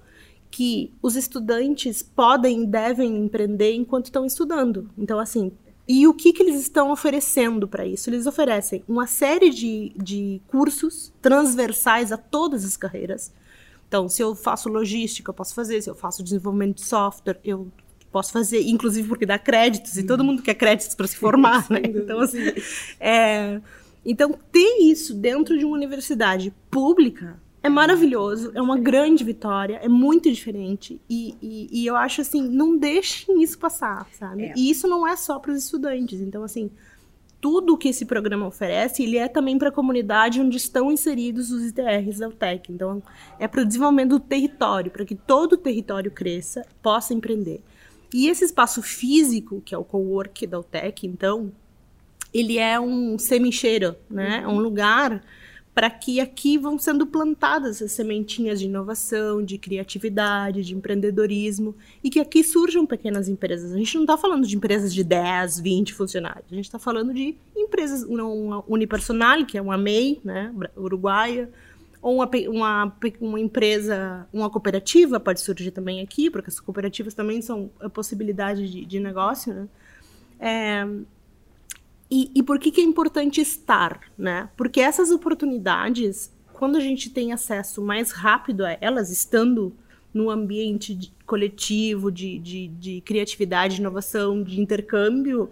que 0.49 0.93
os 1.01 1.15
estudantes 1.15 2.01
podem 2.01 2.63
e 2.63 2.67
devem 2.67 3.17
empreender 3.17 3.73
enquanto 3.73 4.05
estão 4.05 4.25
estudando. 4.25 4.89
Então, 4.97 5.19
assim, 5.19 5.51
e 5.87 6.07
o 6.07 6.13
que, 6.13 6.33
que 6.33 6.43
eles 6.43 6.59
estão 6.59 6.91
oferecendo 6.91 7.67
para 7.67 7.85
isso? 7.85 8.09
Eles 8.09 8.25
oferecem 8.25 8.83
uma 8.87 9.07
série 9.07 9.49
de, 9.49 9.93
de 9.95 10.41
cursos 10.47 11.13
transversais 11.21 12.11
a 12.11 12.17
todas 12.17 12.65
as 12.65 12.75
carreiras. 12.75 13.31
Então, 13.87 14.09
se 14.09 14.21
eu 14.21 14.35
faço 14.35 14.67
logística, 14.67 15.29
eu 15.29 15.33
posso 15.33 15.55
fazer. 15.55 15.81
Se 15.81 15.89
eu 15.89 15.95
faço 15.95 16.23
desenvolvimento 16.23 16.75
de 16.75 16.85
software, 16.85 17.39
eu 17.43 17.67
posso 18.11 18.33
fazer. 18.33 18.61
Inclusive 18.63 19.07
porque 19.07 19.25
dá 19.25 19.39
créditos, 19.39 19.97
e 19.97 20.03
todo 20.03 20.23
mundo 20.23 20.41
quer 20.41 20.55
créditos 20.55 20.93
para 20.93 21.07
se 21.07 21.15
formar, 21.15 21.67
né? 21.71 21.81
Então, 21.85 22.19
assim, 22.19 22.39
é 22.99 23.61
então, 24.09 24.33
ter 24.53 24.77
isso 24.79 25.13
dentro 25.13 25.57
de 25.57 25.65
uma 25.65 25.75
universidade 25.75 26.53
pública 26.71 27.37
é 27.67 27.69
maravilhoso, 27.69 28.51
é 28.55 28.61
uma 28.61 28.77
grande 28.79 29.23
vitória, 29.23 29.79
é 29.83 29.89
muito 29.89 30.31
diferente. 30.31 30.99
E, 31.09 31.35
e, 31.41 31.67
e 31.71 31.85
eu 31.85 31.95
acho 31.95 32.21
assim, 32.21 32.41
não 32.41 32.77
deixem 32.77 33.43
isso 33.43 33.59
passar, 33.59 34.07
sabe? 34.13 34.45
É. 34.45 34.53
E 34.55 34.69
isso 34.69 34.87
não 34.87 35.07
é 35.07 35.15
só 35.15 35.37
para 35.37 35.51
os 35.51 35.63
estudantes. 35.63 36.21
Então, 36.21 36.43
assim, 36.43 36.71
tudo 37.41 37.77
que 37.77 37.89
esse 37.89 38.05
programa 38.05 38.47
oferece, 38.47 39.03
ele 39.03 39.17
é 39.17 39.27
também 39.27 39.57
para 39.57 39.69
a 39.69 39.71
comunidade 39.71 40.39
onde 40.39 40.55
estão 40.57 40.91
inseridos 40.91 41.51
os 41.51 41.65
ITRs 41.67 42.19
da 42.19 42.29
UTEC. 42.29 42.71
Então, 42.71 43.03
é 43.37 43.47
para 43.47 43.61
o 43.61 43.65
desenvolvimento 43.65 44.11
do 44.11 44.19
território, 44.19 44.89
para 44.89 45.05
que 45.05 45.15
todo 45.15 45.53
o 45.53 45.57
território 45.57 46.09
cresça, 46.09 46.65
possa 46.81 47.13
empreender. 47.13 47.61
E 48.13 48.29
esse 48.29 48.45
espaço 48.45 48.81
físico, 48.81 49.61
que 49.65 49.75
é 49.75 49.77
o 49.77 49.83
co-work 49.83 50.47
da 50.47 50.59
UTEC, 50.59 51.05
então, 51.05 51.51
ele 52.33 52.57
é 52.57 52.79
um 52.79 53.19
semencheiro, 53.19 53.95
né? 54.09 54.41
É 54.43 54.47
um 54.47 54.59
lugar 54.59 55.21
para 55.77 55.91
que 55.91 56.19
aqui 56.19 56.57
vão 56.57 56.79
sendo 56.79 57.05
plantadas 57.05 57.83
as 57.83 57.91
sementinhas 57.91 58.59
de 58.59 58.65
inovação, 58.65 59.43
de 59.43 59.59
criatividade, 59.59 60.63
de 60.63 60.73
empreendedorismo 60.73 61.75
e 62.03 62.09
que 62.09 62.19
aqui 62.19 62.43
surjam 62.43 62.83
pequenas 62.83 63.29
empresas. 63.29 63.71
A 63.71 63.77
gente 63.77 63.93
não 63.93 64.01
está 64.01 64.17
falando 64.17 64.47
de 64.47 64.57
empresas 64.57 64.91
de 64.91 65.03
10, 65.03 65.59
20 65.59 65.93
funcionários, 65.93 66.45
a 66.51 66.55
gente 66.55 66.65
está 66.65 66.79
falando 66.79 67.13
de 67.13 67.37
empresas, 67.55 68.01
uma 68.01 68.63
unipersonal, 68.67 69.45
que 69.45 69.55
é 69.55 69.61
uma 69.61 69.77
MEI, 69.77 70.19
né, 70.23 70.51
uruguaia, 70.75 71.47
ou 72.01 72.15
uma, 72.15 72.29
uma, 72.49 72.97
uma 73.21 73.39
empresa, 73.39 74.27
uma 74.33 74.49
cooperativa 74.49 75.19
pode 75.19 75.41
surgir 75.41 75.69
também 75.69 76.01
aqui, 76.01 76.31
porque 76.31 76.49
as 76.49 76.59
cooperativas 76.59 77.13
também 77.13 77.39
são 77.39 77.69
a 77.79 77.87
possibilidade 77.87 78.67
de, 78.67 78.83
de 78.83 78.99
negócio, 78.99 79.53
né? 79.53 79.67
É, 80.39 80.87
e, 82.09 82.31
e 82.33 82.41
por 82.43 82.57
que, 82.57 82.71
que 82.71 82.81
é 82.81 82.83
importante 82.83 83.41
estar, 83.41 83.99
né? 84.17 84.49
Porque 84.55 84.79
essas 84.79 85.11
oportunidades, 85.11 86.31
quando 86.53 86.77
a 86.77 86.79
gente 86.79 87.09
tem 87.09 87.33
acesso 87.33 87.81
mais 87.81 88.11
rápido 88.11 88.65
a 88.65 88.77
elas, 88.79 89.11
estando 89.11 89.75
no 90.13 90.29
ambiente 90.29 90.95
de, 90.95 91.11
coletivo 91.25 92.11
de, 92.11 92.39
de, 92.39 92.67
de 92.69 93.01
criatividade, 93.01 93.79
inovação, 93.79 94.41
de 94.41 94.59
intercâmbio, 94.61 95.49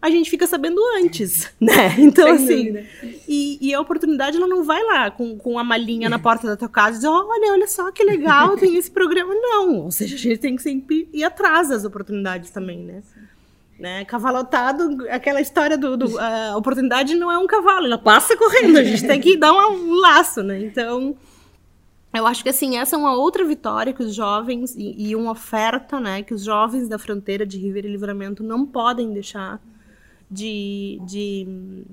a 0.00 0.10
gente 0.10 0.30
fica 0.30 0.46
sabendo 0.46 0.80
antes, 0.98 1.50
né? 1.58 1.98
Então, 1.98 2.28
assim, 2.32 2.86
e, 3.26 3.58
e, 3.60 3.74
a 3.74 3.80
oportunidade, 3.80 4.36
ela 4.36 4.46
não 4.46 4.64
vai 4.64 4.82
lá 4.84 5.10
com, 5.10 5.36
com 5.38 5.58
a 5.58 5.64
malinha 5.64 6.08
na 6.08 6.18
porta 6.18 6.46
da 6.46 6.56
tua 6.56 6.68
casa 6.68 6.90
e 6.90 6.94
dizer, 6.96 7.08
olha, 7.08 7.52
olha 7.52 7.66
só 7.66 7.90
que 7.90 8.04
legal, 8.04 8.56
tem 8.56 8.76
esse 8.76 8.90
programa. 8.90 9.34
Não, 9.34 9.84
ou 9.84 9.90
seja, 9.90 10.14
a 10.14 10.18
gente 10.18 10.38
tem 10.38 10.54
que 10.54 10.62
sempre 10.62 11.08
ir 11.12 11.24
atrás 11.24 11.70
das 11.70 11.84
oportunidades 11.84 12.50
também, 12.50 12.78
né? 12.84 13.02
Né? 13.78 14.04
Cavalotado, 14.04 15.06
aquela 15.08 15.40
história 15.40 15.78
do, 15.78 15.96
do, 15.96 16.18
a 16.18 16.56
oportunidade 16.56 17.14
não 17.14 17.30
é 17.30 17.38
um 17.38 17.46
cavalo, 17.46 17.86
ela 17.86 17.98
passa 17.98 18.36
correndo, 18.36 18.78
a 18.78 18.82
gente 18.82 19.06
tem 19.06 19.20
que 19.20 19.36
dar 19.36 19.52
um, 19.52 19.92
um 19.92 19.94
laço, 20.00 20.42
né? 20.42 20.60
Então, 20.60 21.16
eu 22.12 22.26
acho 22.26 22.42
que 22.42 22.48
assim, 22.48 22.76
essa 22.76 22.96
é 22.96 22.98
uma 22.98 23.14
outra 23.14 23.44
vitória 23.44 23.92
que 23.92 24.02
os 24.02 24.14
jovens, 24.14 24.74
e, 24.76 25.10
e 25.10 25.16
uma 25.16 25.30
oferta, 25.30 26.00
né, 26.00 26.22
que 26.22 26.34
os 26.34 26.42
jovens 26.42 26.88
da 26.88 26.98
fronteira 26.98 27.46
de 27.46 27.58
Ribeira 27.58 27.86
e 27.86 27.92
Livramento 27.92 28.42
não 28.42 28.66
podem 28.66 29.12
deixar 29.12 29.60
de, 30.28 30.98
de, 31.06 31.84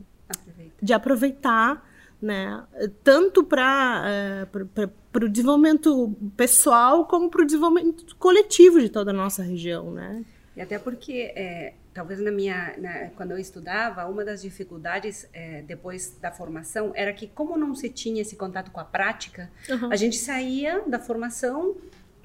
de 0.81 0.93
aproveitar, 0.93 1.87
né? 2.21 2.63
Tanto 3.03 3.43
para 3.43 4.03
uh, 4.43 4.89
o 5.13 5.29
desenvolvimento 5.29 6.15
pessoal 6.35 7.05
como 7.05 7.29
para 7.29 7.43
o 7.43 7.45
desenvolvimento 7.45 8.15
coletivo 8.17 8.81
de 8.81 8.89
toda 8.89 9.11
a 9.11 9.13
nossa 9.13 9.43
região, 9.43 9.91
né? 9.91 10.25
E 10.55 10.61
até 10.61 10.79
porque, 10.79 11.33
é, 11.35 11.73
talvez 11.93 12.19
na 12.19 12.31
minha, 12.31 12.73
na, 12.77 13.09
quando 13.15 13.31
eu 13.31 13.37
estudava, 13.37 14.05
uma 14.05 14.23
das 14.23 14.41
dificuldades 14.41 15.27
é, 15.33 15.61
depois 15.63 16.17
da 16.21 16.31
formação 16.31 16.91
era 16.95 17.11
que, 17.11 17.27
como 17.27 17.57
não 17.57 17.75
se 17.75 17.89
tinha 17.89 18.21
esse 18.21 18.35
contato 18.35 18.71
com 18.71 18.79
a 18.79 18.85
prática, 18.85 19.49
uhum. 19.69 19.91
a 19.91 19.95
gente 19.95 20.17
saía 20.17 20.81
da 20.87 20.99
formação 20.99 21.75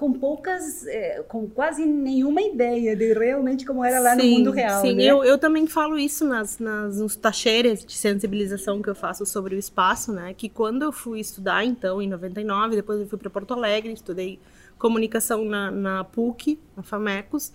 com 0.00 0.14
poucas, 0.14 0.86
é, 0.86 1.22
com 1.28 1.46
quase 1.46 1.84
nenhuma 1.84 2.40
ideia 2.40 2.96
de 2.96 3.12
realmente 3.12 3.66
como 3.66 3.84
era 3.84 4.00
lá 4.00 4.16
sim, 4.16 4.30
no 4.30 4.38
mundo 4.38 4.50
real. 4.50 4.80
Sim, 4.80 4.94
né? 4.94 5.04
eu, 5.04 5.22
eu 5.22 5.36
também 5.36 5.66
falo 5.66 5.98
isso 5.98 6.24
nas, 6.24 6.58
nas 6.58 6.98
nos 6.98 7.16
tacheiras 7.16 7.84
de 7.84 7.92
sensibilização 7.92 8.80
que 8.80 8.88
eu 8.88 8.94
faço 8.94 9.26
sobre 9.26 9.54
o 9.54 9.58
espaço, 9.58 10.10
né? 10.10 10.32
Que 10.32 10.48
quando 10.48 10.84
eu 10.84 10.90
fui 10.90 11.20
estudar, 11.20 11.66
então, 11.66 12.00
em 12.00 12.08
99, 12.08 12.76
depois 12.76 12.98
eu 12.98 13.06
fui 13.06 13.18
para 13.18 13.28
Porto 13.28 13.52
Alegre, 13.52 13.92
estudei 13.92 14.40
comunicação 14.78 15.44
na, 15.44 15.70
na 15.70 16.02
PUC, 16.02 16.58
na 16.74 16.82
FAMECOS. 16.82 17.52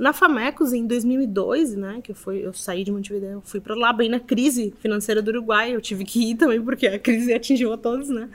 Na 0.00 0.14
FAMECOS, 0.14 0.72
em 0.72 0.86
2002, 0.86 1.76
né, 1.76 2.00
que 2.02 2.12
eu, 2.12 2.16
fui, 2.16 2.38
eu 2.38 2.54
saí 2.54 2.82
de 2.84 2.90
Montevideo, 2.90 3.42
fui 3.44 3.60
para 3.60 3.74
lá 3.74 3.92
bem 3.92 4.08
na 4.08 4.18
crise 4.18 4.72
financeira 4.80 5.20
do 5.20 5.28
Uruguai, 5.28 5.74
eu 5.74 5.80
tive 5.82 6.06
que 6.06 6.30
ir 6.30 6.36
também 6.36 6.58
porque 6.62 6.86
a 6.86 6.98
crise 6.98 7.34
atingiu 7.34 7.70
a 7.70 7.76
todos, 7.76 8.08
né? 8.08 8.30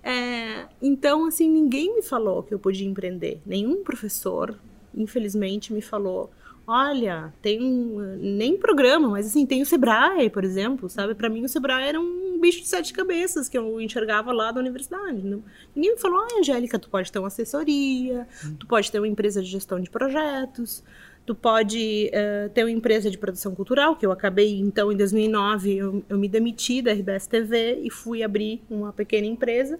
É, 0.00 0.66
então, 0.80 1.26
assim, 1.26 1.50
ninguém 1.50 1.92
me 1.92 2.02
falou 2.02 2.44
que 2.44 2.54
eu 2.54 2.58
podia 2.60 2.86
empreender. 2.86 3.40
Nenhum 3.44 3.82
professor, 3.82 4.54
infelizmente, 4.94 5.72
me 5.72 5.82
falou: 5.82 6.30
olha, 6.68 7.34
tem 7.42 7.60
um, 7.60 8.16
nem 8.16 8.56
programa, 8.56 9.08
mas 9.08 9.26
assim, 9.26 9.44
tem 9.44 9.60
o 9.60 9.66
Sebrae, 9.66 10.30
por 10.30 10.44
exemplo, 10.44 10.88
sabe? 10.88 11.16
Para 11.16 11.28
mim, 11.28 11.44
o 11.44 11.48
Sebrae 11.48 11.88
era 11.88 11.98
um 11.98 12.38
bicho 12.38 12.60
de 12.60 12.68
sete 12.68 12.92
cabeças 12.92 13.48
que 13.48 13.58
eu 13.58 13.80
enxergava 13.80 14.32
lá 14.32 14.52
da 14.52 14.60
universidade. 14.60 15.20
Não? 15.24 15.42
Ninguém 15.74 15.94
me 15.94 16.00
falou: 16.00 16.20
ah, 16.20 16.38
Angélica, 16.38 16.78
tu 16.78 16.88
pode 16.88 17.10
ter 17.10 17.18
uma 17.18 17.26
assessoria, 17.26 18.28
tu 18.60 18.68
pode 18.68 18.92
ter 18.92 19.00
uma 19.00 19.08
empresa 19.08 19.42
de 19.42 19.48
gestão 19.48 19.80
de 19.80 19.90
projetos. 19.90 20.84
Tu 21.28 21.34
pode 21.34 22.10
uh, 22.14 22.48
ter 22.54 22.64
uma 22.64 22.70
empresa 22.70 23.10
de 23.10 23.18
produção 23.18 23.54
cultural, 23.54 23.94
que 23.94 24.06
eu 24.06 24.10
acabei, 24.10 24.58
então, 24.58 24.90
em 24.90 24.96
2009, 24.96 25.76
eu, 25.76 26.02
eu 26.08 26.16
me 26.16 26.26
demiti 26.26 26.80
da 26.80 26.90
RBS 26.90 27.26
TV 27.26 27.82
e 27.82 27.90
fui 27.90 28.22
abrir 28.22 28.62
uma 28.70 28.94
pequena 28.94 29.26
empresa 29.26 29.78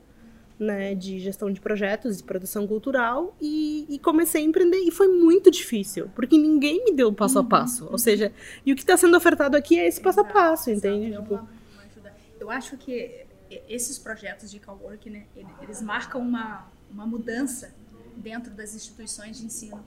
né, 0.58 0.94
de 0.94 1.18
gestão 1.18 1.50
de 1.50 1.58
projetos 1.58 2.20
e 2.20 2.22
produção 2.22 2.66
cultural 2.66 3.34
e, 3.40 3.86
e, 3.88 3.98
comecei 3.98 4.42
a 4.42 4.44
empreender. 4.44 4.76
E 4.80 4.90
foi 4.90 5.08
muito 5.08 5.50
difícil 5.50 6.10
porque 6.14 6.36
ninguém 6.36 6.84
me 6.84 6.92
deu 6.92 7.08
o 7.08 7.14
passo 7.14 7.38
a 7.38 7.40
uhum. 7.40 7.48
passo. 7.48 7.88
Ou 7.90 7.96
seja 7.96 8.30
e 8.66 8.70
o 8.70 8.76
que 8.76 8.82
está 8.82 8.98
sendo 8.98 9.16
ofertado 9.16 9.56
aqui 9.56 9.78
é 9.78 9.88
esse 9.88 10.02
passo 10.02 10.20
a 10.20 10.24
passo 10.24 10.70
entende? 10.70 11.16
Tipo... 11.16 11.32
uma, 11.36 11.40
uma 11.44 12.12
eu 12.38 12.50
acho 12.50 12.76
que 12.76 13.24
esses 13.66 13.98
projetos 13.98 14.50
de 14.50 14.60
coworking 14.60 15.08
né, 15.08 15.24
eles 15.62 15.80
marcam 15.80 16.20
uma, 16.20 16.70
uma 16.90 17.06
mudança 17.06 17.74
dentro 18.18 18.52
das 18.52 18.74
instituições 18.74 19.38
de 19.38 19.46
ensino 19.46 19.82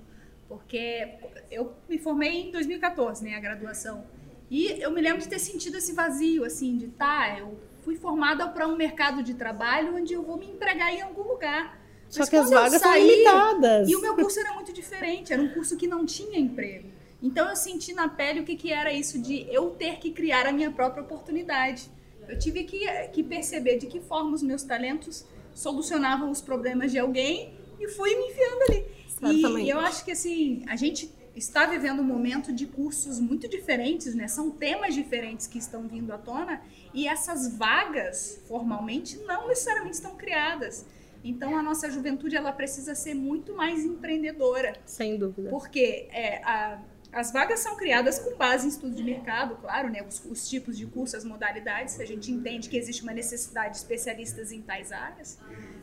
porque 0.52 1.08
eu 1.50 1.74
me 1.88 1.98
formei 1.98 2.48
em 2.48 2.52
2014 2.52 3.24
né 3.24 3.36
a 3.36 3.40
graduação 3.40 4.04
e 4.50 4.68
eu 4.82 4.92
me 4.92 5.02
lembro 5.02 5.22
de 5.22 5.30
ter 5.30 5.40
sentido 5.40 5.78
esse 5.78 5.94
vazio 5.94 6.44
assim 6.44 6.76
de 6.76 6.90
tá 6.90 7.38
eu 7.40 7.58
fui 7.82 7.96
formada 7.96 8.48
para 8.48 8.68
um 8.68 8.76
mercado 8.76 9.24
de 9.24 9.34
trabalho 9.34 9.96
onde 9.96 10.14
eu 10.14 10.24
vou 10.24 10.38
me 10.38 10.48
empregar 10.48 10.94
em 10.94 11.02
algum 11.02 11.24
lugar. 11.24 11.80
Só 12.08 12.20
Mas 12.20 12.30
que 12.30 12.36
as 12.36 12.50
vagas 12.50 12.82
saí, 12.82 13.02
são 13.02 13.10
limitadas. 13.10 13.90
E 13.90 13.96
o 13.96 14.02
meu 14.02 14.16
curso 14.16 14.40
era 14.40 14.54
muito 14.54 14.74
diferente, 14.74 15.32
era 15.32 15.42
um 15.42 15.50
curso 15.50 15.78
que 15.78 15.88
não 15.88 16.06
tinha 16.06 16.38
emprego. 16.38 16.90
Então 17.22 17.50
eu 17.50 17.56
senti 17.56 17.94
na 17.94 18.10
pele 18.10 18.42
o 18.42 18.44
que, 18.44 18.56
que 18.56 18.72
era 18.72 18.92
isso 18.92 19.20
de 19.20 19.48
eu 19.50 19.72
ter 19.72 19.98
que 19.98 20.12
criar 20.12 20.46
a 20.46 20.52
minha 20.52 20.72
própria 20.72 21.04
oportunidade. 21.04 21.90
Eu 22.28 22.38
tive 22.38 22.64
que, 22.64 22.86
que 23.10 23.24
perceber 23.24 23.78
de 23.78 23.88
que 23.88 24.00
forma 24.00 24.34
os 24.34 24.44
meus 24.44 24.64
talentos 24.64 25.26
solucionavam 25.54 26.30
os 26.30 26.42
problemas 26.42 26.92
de 26.92 27.00
alguém 27.00 27.54
e 27.80 27.88
fui 27.88 28.16
me 28.16 28.28
enfiando 28.28 28.62
ali. 28.70 28.86
E, 29.22 29.64
e 29.64 29.70
eu 29.70 29.80
acho 29.80 30.04
que 30.04 30.12
assim, 30.12 30.64
a 30.68 30.76
gente 30.76 31.12
está 31.36 31.66
vivendo 31.66 32.02
um 32.02 32.06
momento 32.06 32.52
de 32.52 32.66
cursos 32.66 33.20
muito 33.20 33.48
diferentes, 33.48 34.14
né? 34.14 34.28
São 34.28 34.52
temas 34.52 34.94
diferentes 34.94 35.48
que 35.48 35.58
estão 35.58 35.88
vindo 35.88 36.12
à 36.12 36.18
tona 36.18 36.62
e 36.94 37.08
essas 37.08 37.56
vagas, 37.56 38.42
formalmente, 38.48 39.18
não 39.20 39.48
necessariamente 39.48 39.96
estão 39.96 40.16
criadas. 40.16 40.86
Então, 41.24 41.56
a 41.56 41.62
nossa 41.62 41.90
juventude 41.90 42.36
ela 42.36 42.52
precisa 42.52 42.96
ser 42.96 43.14
muito 43.14 43.56
mais 43.56 43.86
empreendedora. 43.86 44.76
Sem 44.86 45.18
dúvida. 45.18 45.50
Porque 45.50 46.08
é, 46.12 46.44
a, 46.44 46.82
as 47.12 47.32
vagas 47.32 47.60
são 47.60 47.76
criadas 47.76 48.18
com 48.20 48.36
base 48.36 48.66
em 48.66 48.70
estudo 48.70 48.96
de 48.96 49.04
mercado, 49.04 49.56
claro, 49.58 49.90
né? 49.90 50.04
Os, 50.04 50.24
os, 50.26 50.50
tipos 50.50 50.78
de 50.78 50.86
curso, 50.88 51.16
as 51.16 51.24
modalidades. 51.24 52.00
A 52.00 52.06
gente 52.06 52.32
entende 52.32 52.70
que 52.70 52.78
existe 52.78 53.04
uma 53.04 53.14
necessidade 53.14 53.72
de 53.72 53.78
especialistas 53.78 54.52
em 54.52 54.62
tais 54.62 54.92
áreas. 54.92 55.38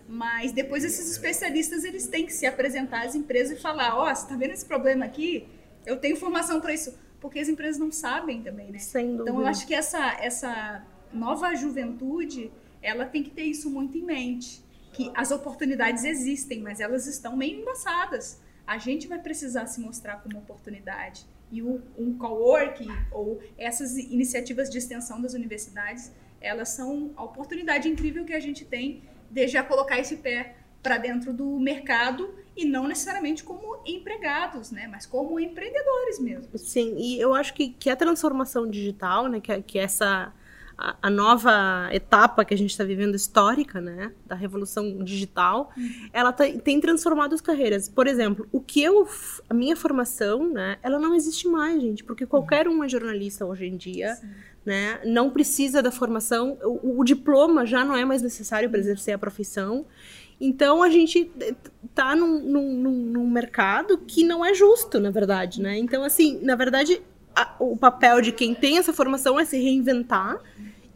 Mas 0.08 0.52
depois 0.52 0.82
esses 0.84 1.10
especialistas 1.10 1.84
eles 1.84 2.06
têm 2.06 2.24
que 2.24 2.32
se 2.32 2.46
apresentar 2.46 3.04
às 3.04 3.14
empresas 3.14 3.58
e 3.58 3.60
falar: 3.60 3.94
ó, 3.94 4.04
oh, 4.04 4.14
você 4.14 4.22
está 4.22 4.34
vendo 4.34 4.52
esse 4.52 4.64
problema 4.64 5.04
aqui? 5.04 5.46
Eu 5.84 5.98
tenho 5.98 6.16
formação 6.16 6.60
para 6.60 6.72
isso. 6.72 6.98
Porque 7.20 7.38
as 7.38 7.48
empresas 7.48 7.78
não 7.78 7.92
sabem 7.92 8.42
também, 8.42 8.70
né? 8.70 8.78
Sem 8.78 9.08
dúvida. 9.08 9.30
Então, 9.30 9.40
eu 9.40 9.46
acho 9.46 9.66
que 9.66 9.74
essa, 9.74 10.16
essa 10.20 10.82
nova 11.12 11.54
juventude, 11.54 12.50
ela 12.80 13.04
tem 13.04 13.22
que 13.22 13.30
ter 13.30 13.42
isso 13.42 13.68
muito 13.68 13.98
em 13.98 14.02
mente. 14.02 14.64
Que 14.92 15.10
as 15.14 15.30
oportunidades 15.30 16.04
existem, 16.04 16.60
mas 16.60 16.80
elas 16.80 17.06
estão 17.06 17.36
meio 17.36 17.60
embaçadas. 17.60 18.40
A 18.66 18.78
gente 18.78 19.06
vai 19.06 19.18
precisar 19.18 19.66
se 19.66 19.80
mostrar 19.80 20.22
como 20.22 20.38
oportunidade. 20.38 21.26
E 21.50 21.62
o, 21.62 21.82
um 21.98 22.16
coworking 22.16 22.88
ou 23.10 23.40
essas 23.56 23.96
iniciativas 23.96 24.70
de 24.70 24.78
extensão 24.78 25.20
das 25.20 25.34
universidades, 25.34 26.12
elas 26.40 26.70
são 26.70 27.12
a 27.16 27.24
oportunidade 27.24 27.88
incrível 27.88 28.24
que 28.24 28.32
a 28.32 28.40
gente 28.40 28.64
tem 28.64 29.02
de 29.30 29.46
já 29.46 29.62
colocar 29.62 29.98
esse 29.98 30.16
pé 30.16 30.56
para 30.82 30.98
dentro 30.98 31.32
do 31.32 31.58
mercado 31.58 32.34
e 32.56 32.64
não 32.64 32.88
necessariamente 32.88 33.44
como 33.44 33.80
empregados, 33.86 34.70
né, 34.70 34.88
mas 34.88 35.06
como 35.06 35.38
empreendedores 35.38 36.18
mesmo. 36.18 36.56
Sim, 36.58 36.96
e 36.96 37.20
eu 37.20 37.34
acho 37.34 37.54
que, 37.54 37.70
que 37.70 37.88
a 37.88 37.96
transformação 37.96 38.68
digital, 38.68 39.28
né, 39.28 39.40
que, 39.40 39.62
que 39.62 39.78
essa 39.78 40.32
a, 40.78 40.96
a 41.02 41.10
nova 41.10 41.88
etapa 41.92 42.44
que 42.44 42.54
a 42.54 42.56
gente 42.56 42.70
está 42.70 42.84
vivendo 42.84 43.16
histórica, 43.16 43.80
né, 43.80 44.12
da 44.24 44.36
revolução 44.36 45.02
digital, 45.02 45.72
uhum. 45.76 46.08
ela 46.12 46.32
tá, 46.32 46.44
tem 46.62 46.80
transformado 46.80 47.34
as 47.34 47.40
carreiras. 47.40 47.88
Por 47.88 48.06
exemplo, 48.06 48.46
o 48.52 48.60
que 48.60 48.80
eu, 48.80 49.06
a 49.50 49.54
minha 49.54 49.74
formação, 49.74 50.48
né, 50.48 50.78
ela 50.80 51.00
não 51.00 51.14
existe 51.14 51.48
mais, 51.48 51.82
gente, 51.82 52.04
porque 52.04 52.24
qualquer 52.24 52.68
um 52.68 52.84
é 52.84 52.88
jornalista 52.88 53.44
hoje 53.44 53.66
em 53.66 53.76
dia. 53.76 54.14
Sim. 54.14 54.28
Né? 54.64 55.00
Não 55.06 55.30
precisa 55.30 55.82
da 55.82 55.90
formação, 55.90 56.58
o, 56.62 57.00
o 57.00 57.04
diploma 57.04 57.64
já 57.64 57.84
não 57.84 57.96
é 57.96 58.04
mais 58.04 58.20
necessário 58.20 58.68
para 58.68 58.78
exercer 58.78 59.14
a 59.14 59.18
profissão. 59.18 59.86
Então 60.38 60.82
a 60.82 60.90
gente 60.90 61.30
está 61.88 62.14
num, 62.14 62.38
num, 62.38 62.72
num, 62.74 63.30
mercado 63.30 63.96
que 63.98 64.22
não 64.22 64.44
é 64.44 64.52
justo, 64.52 65.00
na 65.00 65.10
verdade, 65.10 65.62
né? 65.62 65.78
Então, 65.78 66.04
assim, 66.04 66.38
na 66.42 66.54
verdade, 66.54 67.00
a, 67.34 67.54
o 67.58 67.76
papel 67.76 68.20
de 68.20 68.30
quem 68.30 68.54
tem 68.54 68.78
essa 68.78 68.92
formação 68.92 69.40
é 69.40 69.44
se 69.44 69.58
reinventar. 69.58 70.38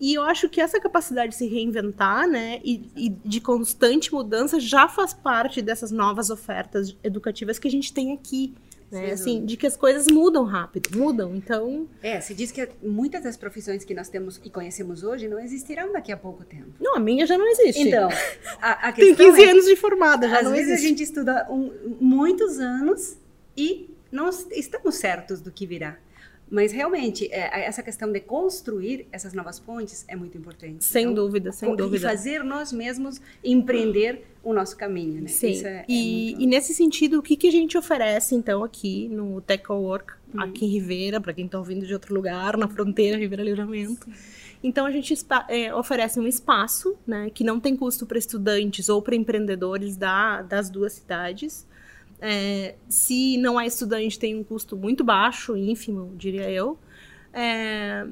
E 0.02 0.14
eu 0.14 0.23
acho 0.25 0.49
que 0.49 0.61
essa 0.61 0.80
capacidade 0.80 1.30
de 1.30 1.37
se 1.37 1.47
reinventar, 1.47 2.26
né, 2.26 2.61
e, 2.64 2.90
e, 2.97 3.09
de 3.09 3.40
constante 3.40 4.12
mudança 4.12 4.59
já 4.59 4.88
faz 4.88 5.14
parte 5.14 5.62
dessas 5.62 5.92
novas 5.92 6.28
ofertas 6.28 6.97
educativas 7.04 7.56
que 7.56 7.68
a 7.68 7.71
gente 7.71 7.92
tem 7.92 8.12
aqui, 8.12 8.52
Né? 8.90 9.12
Assim, 9.12 9.47
de 9.47 9.56
que 9.56 9.66
as 9.66 9.75
coisas 9.75 10.09
mudam 10.09 10.44
rápido, 10.44 10.90
mudam. 10.99 11.35
Então. 11.35 11.88
É, 12.02 12.21
se 12.21 12.35
diz 12.35 12.50
que 12.50 12.68
muitas 12.82 13.23
das 13.23 13.37
profissões 13.38 13.85
que 13.85 13.94
nós 13.94 14.09
temos 14.09 14.38
e 14.44 14.50
conhecemos 14.50 15.02
hoje 15.04 15.28
não 15.28 15.38
existirão 15.38 15.92
daqui 15.92 16.12
a 16.12 16.16
pouco 16.16 16.44
tempo. 16.44 16.73
Não, 16.78 16.97
a 16.97 17.00
minha 17.00 17.25
já 17.25 17.38
não 17.38 17.47
existe. 17.47 17.80
Então, 17.88 18.11
a, 18.61 18.88
a 18.88 18.92
Tem 18.92 19.14
15 19.14 19.40
é, 19.40 19.50
anos 19.50 19.64
de 19.64 19.76
formada, 19.76 20.28
já 20.28 20.40
às 20.40 20.44
não 20.44 20.50
vezes 20.50 20.66
existe. 20.66 20.85
a 20.85 20.88
gente 20.88 21.02
estuda 21.04 21.47
um, 21.49 21.97
muitos 22.00 22.59
anos 22.59 23.16
e 23.56 23.88
não 24.11 24.28
estamos 24.28 24.97
certos 24.97 25.40
do 25.40 25.50
que 25.50 25.64
virá. 25.64 25.97
Mas 26.52 26.71
realmente, 26.71 27.32
é, 27.32 27.64
essa 27.64 27.82
questão 27.82 28.12
de 28.12 28.21
construir 28.21 29.09
essas 29.11 29.32
novas 29.32 29.59
pontes 29.59 30.04
é 30.06 30.14
muito 30.14 30.37
importante. 30.37 30.85
Sem 30.85 31.04
então, 31.04 31.14
dúvida, 31.14 31.50
sem 31.50 31.75
dúvida. 31.75 31.97
E 31.97 32.11
fazer 32.11 32.44
nós 32.44 32.71
mesmos 32.71 33.23
empreender 33.42 34.26
o 34.44 34.52
nosso 34.52 34.76
caminho, 34.76 35.23
né? 35.23 35.28
Sim. 35.28 35.64
É, 35.64 35.87
e, 35.88 36.26
é 36.26 36.30
muito... 36.32 36.42
e, 36.42 36.47
nesse 36.47 36.75
sentido, 36.75 37.21
o 37.21 37.23
que, 37.23 37.38
que 37.38 37.49
a 37.49 37.50
gente 37.50 37.78
oferece, 37.78 38.35
então, 38.35 38.62
aqui 38.62 39.09
no 39.09 39.40
Tech 39.40 39.64
Work, 39.73 40.12
hum. 40.35 40.42
aqui 40.42 40.66
em 40.66 40.68
Ribeira, 40.68 41.23
para 41.23 41.32
quem 41.32 41.47
está 41.47 41.59
ouvindo 41.59 41.87
de 41.87 41.94
outro 41.94 42.14
lugar, 42.14 42.59
na 42.59 42.68
fronteira 42.68 43.16
Ribeira 43.16 43.42
Livramento. 43.42 44.06
Então, 44.62 44.85
a 44.85 44.90
gente 44.90 45.14
é, 45.49 45.75
oferece 45.75 46.21
um 46.21 46.26
espaço, 46.26 46.94
né, 47.06 47.30
que 47.30 47.42
não 47.42 47.59
tem 47.59 47.75
custo 47.75 48.04
para 48.04 48.18
estudantes 48.18 48.90
ou 48.90 49.00
para 49.00 49.16
empreendedores 49.16 49.97
da, 49.97 50.42
das 50.42 50.68
duas 50.68 50.92
cidades, 50.92 51.66
é, 52.25 52.76
se 52.88 53.37
não 53.37 53.61
é 53.61 53.67
estudante, 53.67 54.17
tem 54.17 54.37
um 54.37 54.45
custo 54.45 54.76
muito 54.76 55.02
baixo, 55.02 55.57
ínfimo, 55.57 56.14
diria 56.17 56.49
eu. 56.49 56.79
É, 57.33 58.07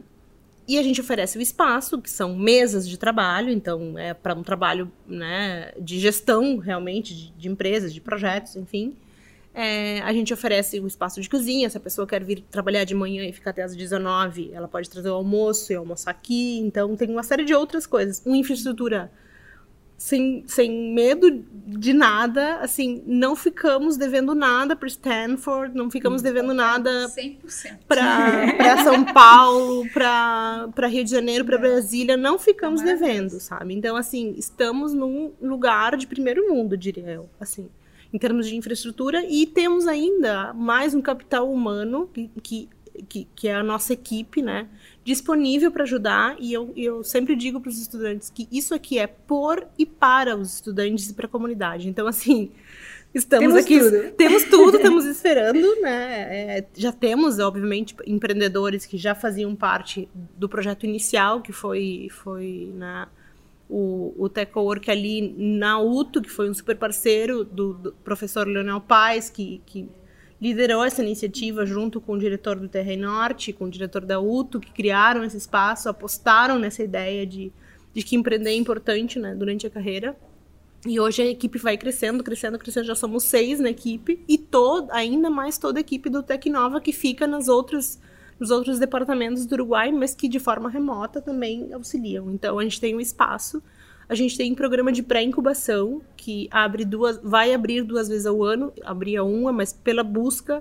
e 0.66 0.76
a 0.78 0.82
gente 0.82 1.00
oferece 1.00 1.38
o 1.38 1.40
espaço, 1.40 2.00
que 2.02 2.10
são 2.10 2.34
mesas 2.36 2.88
de 2.88 2.98
trabalho, 2.98 3.50
então 3.52 3.96
é 3.96 4.12
para 4.12 4.34
um 4.34 4.42
trabalho 4.42 4.90
né, 5.06 5.72
de 5.80 6.00
gestão 6.00 6.56
realmente 6.58 7.14
de, 7.14 7.30
de 7.30 7.48
empresas, 7.48 7.94
de 7.94 8.00
projetos, 8.00 8.56
enfim. 8.56 8.96
É, 9.54 10.00
a 10.00 10.12
gente 10.12 10.34
oferece 10.34 10.80
o 10.80 10.88
espaço 10.88 11.20
de 11.20 11.28
cozinha, 11.28 11.70
se 11.70 11.76
a 11.76 11.80
pessoa 11.80 12.04
quer 12.04 12.24
vir 12.24 12.42
trabalhar 12.50 12.82
de 12.82 12.96
manhã 12.96 13.24
e 13.24 13.32
ficar 13.32 13.50
até 13.50 13.62
às 13.62 13.76
19, 13.76 14.50
ela 14.52 14.66
pode 14.66 14.90
trazer 14.90 15.10
o 15.10 15.14
almoço 15.14 15.72
e 15.72 15.76
almoçar 15.76 16.10
aqui. 16.10 16.58
Então, 16.58 16.96
tem 16.96 17.08
uma 17.10 17.22
série 17.22 17.44
de 17.44 17.54
outras 17.54 17.86
coisas. 17.86 18.20
Uma 18.26 18.36
infraestrutura 18.36 19.10
sem, 20.00 20.42
sem 20.46 20.94
medo 20.94 21.44
de 21.52 21.92
nada, 21.92 22.56
assim, 22.60 23.02
não 23.04 23.36
ficamos 23.36 23.98
devendo 23.98 24.34
nada 24.34 24.74
para 24.74 24.88
Stanford, 24.88 25.76
não 25.76 25.90
ficamos 25.90 26.22
devendo 26.22 26.54
nada 26.54 27.06
para 27.86 28.80
São 28.82 29.04
Paulo, 29.04 29.86
para 29.92 30.86
Rio 30.88 31.04
de 31.04 31.10
Janeiro, 31.10 31.44
para 31.44 31.58
Brasília, 31.58 32.16
não 32.16 32.38
ficamos 32.38 32.80
devendo, 32.80 33.38
sabe? 33.40 33.74
Então, 33.74 33.94
assim, 33.94 34.34
estamos 34.38 34.94
num 34.94 35.34
lugar 35.38 35.98
de 35.98 36.06
primeiro 36.06 36.48
mundo, 36.48 36.78
diria 36.78 37.10
eu, 37.10 37.28
assim, 37.38 37.68
em 38.10 38.18
termos 38.18 38.48
de 38.48 38.56
infraestrutura, 38.56 39.22
e 39.28 39.46
temos 39.46 39.86
ainda 39.86 40.54
mais 40.54 40.94
um 40.94 41.02
capital 41.02 41.52
humano 41.52 42.08
que, 42.10 42.30
que, 42.42 42.68
que, 43.06 43.28
que 43.36 43.48
é 43.48 43.54
a 43.54 43.62
nossa 43.62 43.92
equipe, 43.92 44.40
né? 44.40 44.66
Disponível 45.04 45.70
para 45.70 45.84
ajudar 45.84 46.36
e 46.38 46.52
eu, 46.52 46.72
eu 46.76 47.02
sempre 47.02 47.34
digo 47.34 47.60
para 47.60 47.70
os 47.70 47.80
estudantes 47.80 48.30
que 48.30 48.46
isso 48.52 48.74
aqui 48.74 48.98
é 48.98 49.06
por 49.06 49.66
e 49.78 49.86
para 49.86 50.36
os 50.36 50.54
estudantes 50.54 51.10
e 51.10 51.14
para 51.14 51.26
a 51.26 51.28
comunidade. 51.28 51.88
Então, 51.88 52.06
assim, 52.06 52.50
estamos 53.14 53.48
temos 53.48 53.64
aqui, 53.64 53.78
tudo. 53.78 54.12
temos 54.12 54.44
tudo, 54.44 54.76
estamos 54.78 55.04
esperando, 55.06 55.80
né? 55.80 56.58
É, 56.58 56.66
já 56.76 56.92
temos, 56.92 57.38
obviamente, 57.38 57.96
empreendedores 58.06 58.84
que 58.84 58.98
já 58.98 59.14
faziam 59.14 59.54
parte 59.56 60.08
do 60.36 60.48
projeto 60.48 60.84
inicial, 60.84 61.40
que 61.40 61.52
foi, 61.52 62.08
foi 62.10 62.72
na 62.74 63.08
o, 63.70 64.12
o 64.18 64.28
TechWork 64.28 64.90
ali 64.90 65.32
na 65.38 65.78
UTO, 65.78 66.20
que 66.20 66.28
foi 66.28 66.50
um 66.50 66.54
super 66.54 66.76
parceiro 66.76 67.44
do, 67.44 67.74
do 67.74 67.92
professor 68.04 68.46
Leonel 68.46 68.80
Paes, 68.80 69.30
que, 69.30 69.62
que 69.64 69.88
liderou 70.40 70.82
essa 70.82 71.02
iniciativa 71.02 71.66
junto 71.66 72.00
com 72.00 72.14
o 72.14 72.18
diretor 72.18 72.58
do 72.58 72.68
Terra 72.68 72.96
Norte, 72.96 73.52
com 73.52 73.66
o 73.66 73.70
diretor 73.70 74.04
da 74.04 74.18
UTO, 74.18 74.58
que 74.58 74.72
criaram 74.72 75.22
esse 75.22 75.36
espaço, 75.36 75.88
apostaram 75.88 76.58
nessa 76.58 76.82
ideia 76.82 77.26
de, 77.26 77.52
de 77.92 78.02
que 78.02 78.16
empreender 78.16 78.50
é 78.50 78.54
importante 78.54 79.18
né, 79.18 79.34
durante 79.34 79.66
a 79.66 79.70
carreira. 79.70 80.16
E 80.86 80.98
hoje 80.98 81.20
a 81.20 81.26
equipe 81.26 81.58
vai 81.58 81.76
crescendo, 81.76 82.24
crescendo, 82.24 82.58
crescendo. 82.58 82.86
Já 82.86 82.94
somos 82.94 83.24
seis 83.24 83.60
na 83.60 83.68
equipe 83.68 84.24
e 84.26 84.38
todo, 84.38 84.90
ainda 84.92 85.28
mais 85.28 85.58
toda 85.58 85.78
a 85.78 85.82
equipe 85.82 86.08
do 86.08 86.22
Tecnova 86.22 86.80
que 86.80 86.92
fica 86.92 87.26
nas 87.26 87.48
outras, 87.48 88.00
nos 88.38 88.50
outros 88.50 88.78
departamentos 88.78 89.44
do 89.44 89.52
Uruguai, 89.52 89.92
mas 89.92 90.14
que 90.14 90.26
de 90.26 90.38
forma 90.38 90.70
remota 90.70 91.20
também 91.20 91.70
auxiliam. 91.74 92.30
Então 92.32 92.58
a 92.58 92.62
gente 92.62 92.80
tem 92.80 92.96
um 92.96 93.00
espaço 93.00 93.62
a 94.10 94.14
gente 94.16 94.36
tem 94.36 94.50
um 94.50 94.56
programa 94.56 94.90
de 94.90 95.04
pré-incubação 95.04 96.02
que 96.16 96.48
abre 96.50 96.84
duas, 96.84 97.20
vai 97.22 97.54
abrir 97.54 97.84
duas 97.84 98.08
vezes 98.08 98.26
ao 98.26 98.42
ano, 98.42 98.72
abria 98.82 99.22
uma, 99.22 99.52
mas 99.52 99.72
pela 99.72 100.02
busca 100.02 100.60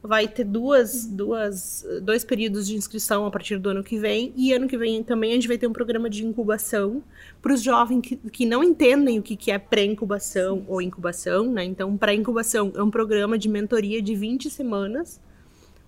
vai 0.00 0.28
ter 0.28 0.44
duas, 0.44 1.04
duas, 1.04 1.84
dois 2.02 2.24
períodos 2.24 2.68
de 2.68 2.76
inscrição 2.76 3.26
a 3.26 3.32
partir 3.32 3.58
do 3.58 3.68
ano 3.68 3.82
que 3.82 3.98
vem. 3.98 4.32
E 4.36 4.52
ano 4.52 4.68
que 4.68 4.78
vem 4.78 5.02
também 5.02 5.32
a 5.32 5.34
gente 5.34 5.48
vai 5.48 5.58
ter 5.58 5.66
um 5.66 5.72
programa 5.72 6.08
de 6.08 6.24
incubação 6.24 7.02
para 7.42 7.52
os 7.52 7.64
jovens 7.64 8.00
que, 8.00 8.16
que 8.16 8.46
não 8.46 8.62
entendem 8.62 9.18
o 9.18 9.22
que, 9.24 9.34
que 9.34 9.50
é 9.50 9.58
pré-incubação 9.58 10.64
ou 10.68 10.80
incubação, 10.80 11.50
né? 11.50 11.64
Então, 11.64 11.96
pré-incubação 11.96 12.70
é 12.76 12.82
um 12.82 12.92
programa 12.92 13.36
de 13.36 13.48
mentoria 13.48 14.00
de 14.00 14.14
20 14.14 14.48
semanas, 14.50 15.20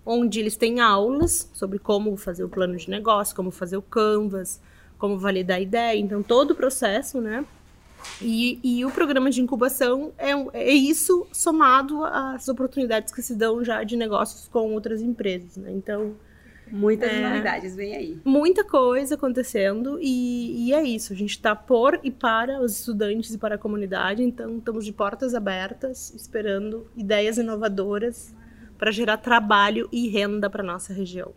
onde 0.04 0.40
eles 0.40 0.56
têm 0.56 0.80
aulas 0.80 1.48
sobre 1.52 1.78
como 1.78 2.16
fazer 2.16 2.42
o 2.42 2.48
plano 2.48 2.74
de 2.74 2.90
negócio, 2.90 3.36
como 3.36 3.52
fazer 3.52 3.76
o 3.76 3.82
Canvas, 3.82 4.60
como 4.98 5.18
validar 5.18 5.58
a 5.58 5.60
ideia, 5.60 5.98
então 5.98 6.22
todo 6.22 6.52
o 6.52 6.54
processo, 6.54 7.20
né? 7.20 7.44
E, 8.20 8.58
e 8.62 8.84
o 8.84 8.90
programa 8.90 9.30
de 9.30 9.40
incubação 9.40 10.12
é, 10.16 10.30
é 10.52 10.72
isso 10.72 11.26
somado 11.32 12.04
às 12.04 12.48
oportunidades 12.48 13.12
que 13.12 13.22
se 13.22 13.34
dão 13.34 13.64
já 13.64 13.82
de 13.82 13.96
negócios 13.96 14.48
com 14.48 14.72
outras 14.72 15.02
empresas, 15.02 15.56
né? 15.56 15.72
Então, 15.72 16.14
Muitas 16.70 17.10
é, 17.10 17.28
novidades 17.28 17.76
vem 17.76 17.94
aí. 17.94 18.20
Muita 18.24 18.64
coisa 18.64 19.14
acontecendo 19.14 19.98
e, 20.00 20.66
e 20.66 20.74
é 20.74 20.82
isso. 20.82 21.12
A 21.12 21.16
gente 21.16 21.30
está 21.30 21.54
por 21.54 22.00
e 22.02 22.10
para 22.10 22.60
os 22.60 22.80
estudantes 22.80 23.32
e 23.32 23.38
para 23.38 23.54
a 23.54 23.58
comunidade, 23.58 24.22
então 24.22 24.58
estamos 24.58 24.84
de 24.84 24.92
portas 24.92 25.34
abertas, 25.34 26.12
esperando 26.14 26.86
ideias 26.96 27.38
inovadoras 27.38 28.34
para 28.76 28.90
gerar 28.90 29.18
trabalho 29.18 29.88
e 29.92 30.08
renda 30.08 30.50
para 30.50 30.62
nossa 30.62 30.92
região. 30.92 31.32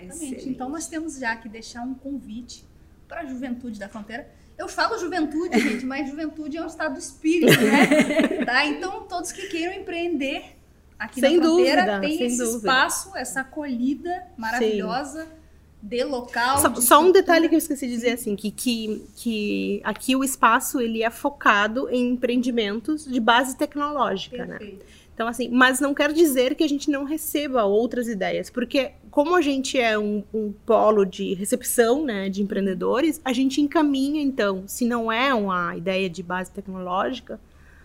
Exatamente. 0.00 0.34
Excelente. 0.34 0.48
Então 0.48 0.68
nós 0.68 0.86
temos 0.88 1.18
já 1.18 1.36
que 1.36 1.48
deixar 1.48 1.82
um 1.82 1.94
convite 1.94 2.64
para 3.06 3.20
a 3.20 3.26
juventude 3.26 3.78
da 3.78 3.88
fronteira. 3.88 4.28
Eu 4.56 4.68
falo 4.68 4.98
juventude, 4.98 5.58
gente, 5.60 5.86
mas 5.86 6.08
juventude 6.08 6.56
é 6.56 6.62
um 6.62 6.66
estado 6.66 6.94
do 6.94 6.98
espírito, 6.98 7.60
né? 7.60 8.44
tá? 8.46 8.66
Então 8.66 9.02
todos 9.02 9.32
que 9.32 9.46
queiram 9.48 9.72
empreender 9.74 10.56
aqui 10.98 11.20
sem 11.20 11.36
na 11.36 11.44
fronteira 11.44 11.82
dúvida, 11.82 12.00
tem 12.00 12.22
esse 12.22 12.38
dúvida. 12.38 12.58
espaço, 12.58 13.16
essa 13.16 13.40
acolhida 13.40 14.26
maravilhosa. 14.36 15.24
Sim. 15.24 15.38
De 15.80 16.02
local. 16.02 16.58
Só, 16.58 16.68
de 16.68 16.82
só 16.82 17.00
um 17.00 17.12
detalhe 17.12 17.48
que 17.48 17.54
eu 17.54 17.58
esqueci 17.58 17.86
de 17.86 17.92
dizer 17.92 18.14
assim, 18.14 18.34
que, 18.34 18.50
que, 18.50 19.06
que 19.14 19.80
aqui 19.84 20.16
o 20.16 20.24
espaço 20.24 20.80
ele 20.80 21.04
é 21.04 21.10
focado 21.10 21.88
em 21.88 22.14
empreendimentos 22.14 23.04
de 23.04 23.20
base 23.20 23.56
tecnológica, 23.56 24.44
né? 24.44 24.58
Perfeito. 24.58 24.84
né? 24.84 24.97
Então, 25.18 25.26
assim, 25.26 25.48
mas 25.48 25.80
não 25.80 25.92
quer 25.92 26.12
dizer 26.12 26.54
que 26.54 26.62
a 26.62 26.68
gente 26.68 26.88
não 26.88 27.02
receba 27.02 27.64
outras 27.64 28.06
ideias, 28.06 28.48
porque 28.48 28.92
como 29.10 29.34
a 29.34 29.40
gente 29.42 29.76
é 29.76 29.98
um, 29.98 30.22
um 30.32 30.52
polo 30.64 31.04
de 31.04 31.34
recepção, 31.34 32.04
né, 32.04 32.28
de 32.28 32.40
empreendedores, 32.40 33.20
a 33.24 33.32
gente 33.32 33.60
encaminha, 33.60 34.22
então, 34.22 34.62
se 34.68 34.84
não 34.84 35.10
é 35.10 35.34
uma 35.34 35.76
ideia 35.76 36.08
de 36.08 36.22
base 36.22 36.52
tecnológica, 36.52 37.40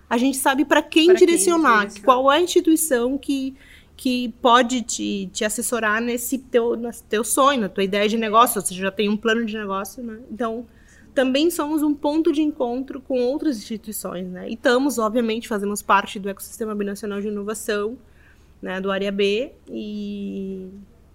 a 0.08 0.16
gente 0.16 0.38
sabe 0.38 0.64
para 0.64 0.84
quem, 0.84 1.08
quem, 1.08 1.16
direcionar, 1.16 1.88
qual 2.04 2.32
é 2.32 2.38
a 2.38 2.40
instituição 2.40 3.18
que, 3.18 3.56
que 3.98 4.32
pode 4.40 4.84
te, 4.84 5.28
te 5.34 5.44
assessorar 5.44 6.00
nesse 6.00 6.38
teu, 6.38 6.76
nesse 6.76 7.04
teu 7.06 7.24
sonho, 7.24 7.62
na 7.62 7.70
tua 7.70 7.84
ideia 7.84 8.08
de 8.08 8.16
negócio, 8.16 8.62
ou 8.62 8.64
seja, 8.68 8.80
já 8.80 8.92
tem 8.92 9.10
um 9.10 9.18
plano 9.18 9.44
de 9.44 9.58
negócio, 9.58 10.04
né? 10.04 10.20
Então, 10.32 10.68
também 11.14 11.50
somos 11.52 11.84
um 11.84 11.94
ponto 11.94 12.32
de 12.32 12.42
encontro 12.42 13.02
com 13.02 13.20
outras 13.20 13.58
instituições, 13.58 14.28
né? 14.28 14.50
E 14.50 14.54
estamos, 14.54 14.98
obviamente, 14.98 15.48
fazemos 15.48 15.82
parte 15.82 16.20
do 16.20 16.30
ecossistema 16.30 16.74
binacional 16.74 17.22
de 17.22 17.28
inovação, 17.28 17.98
né, 18.62 18.80
do 18.80 18.92
área 18.92 19.12
B, 19.12 19.52
e 19.70 20.70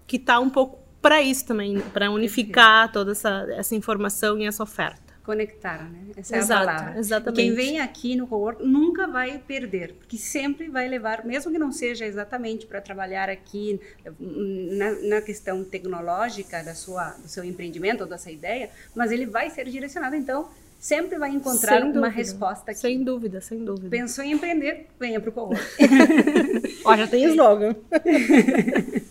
que 0.06 0.16
está 0.16 0.38
um 0.38 0.50
pouco 0.50 0.78
para 1.00 1.22
isso 1.22 1.46
também, 1.46 1.80
para 1.92 2.10
unificar 2.10 2.92
toda 2.92 3.12
essa, 3.12 3.46
essa 3.50 3.74
informação 3.74 4.38
e 4.38 4.46
essa 4.46 4.62
oferta 4.62 5.07
conectar, 5.28 5.90
né? 5.90 6.06
Essa 6.16 6.36
é 6.36 6.38
Exato, 6.38 6.62
a 6.62 6.72
palavra. 6.72 6.98
Exatamente. 6.98 7.36
Quem 7.36 7.54
vem 7.54 7.80
aqui 7.80 8.16
no 8.16 8.26
cowork 8.26 8.64
nunca 8.64 9.06
vai 9.06 9.38
perder, 9.38 9.92
porque 9.92 10.16
sempre 10.16 10.70
vai 10.70 10.88
levar, 10.88 11.22
mesmo 11.22 11.52
que 11.52 11.58
não 11.58 11.70
seja 11.70 12.06
exatamente 12.06 12.64
para 12.66 12.80
trabalhar 12.80 13.28
aqui 13.28 13.78
na, 14.18 14.92
na, 15.02 15.20
questão 15.20 15.62
tecnológica 15.62 16.64
da 16.64 16.74
sua, 16.74 17.10
do 17.10 17.28
seu 17.28 17.44
empreendimento 17.44 18.04
ou 18.04 18.06
da 18.06 18.16
sua 18.16 18.32
ideia, 18.32 18.70
mas 18.94 19.12
ele 19.12 19.26
vai 19.26 19.50
ser 19.50 19.68
direcionado, 19.68 20.16
então 20.16 20.48
sempre 20.80 21.18
vai 21.18 21.28
encontrar 21.28 21.84
uma 21.84 22.08
resposta 22.08 22.70
aqui. 22.70 22.80
Sem 22.80 23.04
dúvida, 23.04 23.42
sem 23.42 23.62
dúvida. 23.62 23.90
Pensou 23.90 24.24
em 24.24 24.32
empreender? 24.32 24.86
Venha 24.98 25.20
para 25.20 25.28
o 25.28 25.32
cowork. 25.32 25.62
Ó, 26.86 26.96
já 26.96 27.06
tem 27.06 27.24
slogan. 27.24 27.76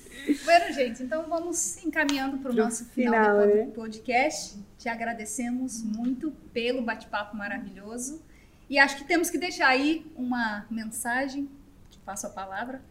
Bueno, 0.47 0.71
gente, 0.71 1.03
então 1.03 1.25
vamos 1.27 1.83
encaminhando 1.83 2.37
para 2.37 2.51
o 2.53 2.55
nosso 2.55 2.85
final, 2.85 3.13
final 3.13 3.47
do 3.47 3.53
né? 3.53 3.71
podcast. 3.75 4.57
Te 4.77 4.87
agradecemos 4.87 5.83
muito 5.83 6.31
pelo 6.53 6.81
bate-papo 6.81 7.35
maravilhoso. 7.35 8.21
E 8.69 8.79
acho 8.79 8.95
que 8.95 9.03
temos 9.03 9.29
que 9.29 9.37
deixar 9.37 9.67
aí 9.67 10.09
uma 10.15 10.65
mensagem, 10.71 11.49
te 11.89 11.99
passo 11.99 12.27
a 12.27 12.29
palavra, 12.29 12.81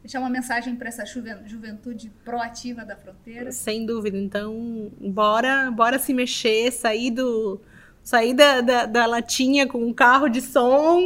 deixar 0.00 0.20
uma 0.20 0.30
mensagem 0.30 0.74
para 0.74 0.88
essa 0.88 1.04
juventude 1.04 2.10
proativa 2.24 2.82
da 2.82 2.96
fronteira? 2.96 3.52
Sem 3.52 3.84
dúvida. 3.84 4.16
Então, 4.16 4.90
bora, 4.98 5.70
bora 5.70 5.98
se 5.98 6.14
mexer, 6.14 6.72
sair 6.72 7.10
do 7.10 7.60
sair 8.06 8.34
da, 8.34 8.60
da, 8.60 8.86
da, 8.86 9.04
latinha 9.04 9.66
com 9.66 9.84
um 9.84 9.92
carro 9.92 10.28
de 10.28 10.40
som 10.40 11.00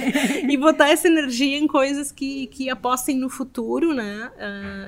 e 0.48 0.56
botar 0.56 0.88
essa 0.88 1.06
energia 1.06 1.58
em 1.58 1.66
coisas 1.66 2.10
que, 2.10 2.46
que 2.46 2.70
apostem 2.70 3.18
no 3.18 3.28
futuro, 3.28 3.92
né? 3.92 4.32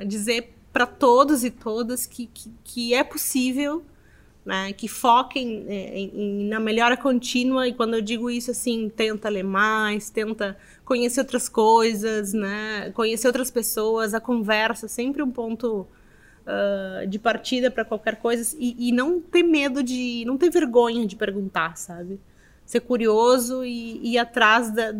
Uh, 0.01 0.07
dizer 0.07 0.55
para 0.73 0.87
todos 0.87 1.45
e 1.45 1.51
todas 1.51 2.07
que, 2.07 2.31
que, 2.33 2.51
que 2.65 2.95
é 2.95 3.05
possível 3.05 3.85
né, 4.43 4.73
que 4.73 4.89
foquem 4.89 5.67
é, 5.69 5.99
em, 5.99 6.11
em, 6.15 6.49
na 6.49 6.59
melhora 6.59 6.97
contínua. 6.97 7.69
E 7.69 7.75
quando 7.75 7.93
eu 7.93 8.01
digo 8.01 8.31
isso 8.31 8.51
assim 8.53 8.89
tenta 8.89 9.29
ler 9.29 9.45
mais 9.45 10.09
tenta 10.09 10.57
conhecer 10.83 11.21
outras 11.21 11.47
coisas 11.47 12.33
né? 12.33 12.91
Conhecer 12.95 13.27
outras 13.27 13.51
pessoas 13.51 14.15
a 14.15 14.21
conversa 14.21 14.89
sempre 14.89 15.23
um 15.23 15.31
ponto 15.31 15.87
uh, 16.51 17.07
de 17.07 17.19
partida 17.19 17.71
para 17.71 17.85
qualquer 17.85 18.17
coisa 18.17 18.57
e, 18.59 18.89
e, 18.89 18.93
não 18.93 19.21
ter 19.21 19.43
medo 19.43 19.83
de 19.83 20.25
não 20.27 20.37
ter 20.37 20.51
vergonha 20.51 21.07
de 21.07 21.17
perguntar 21.17 21.77
sabe 21.77 22.19
ser 22.67 22.81
curioso 22.81 23.65
e 23.65 24.15
ir 24.15 24.19
atrás 24.19 24.71
da 24.71 24.95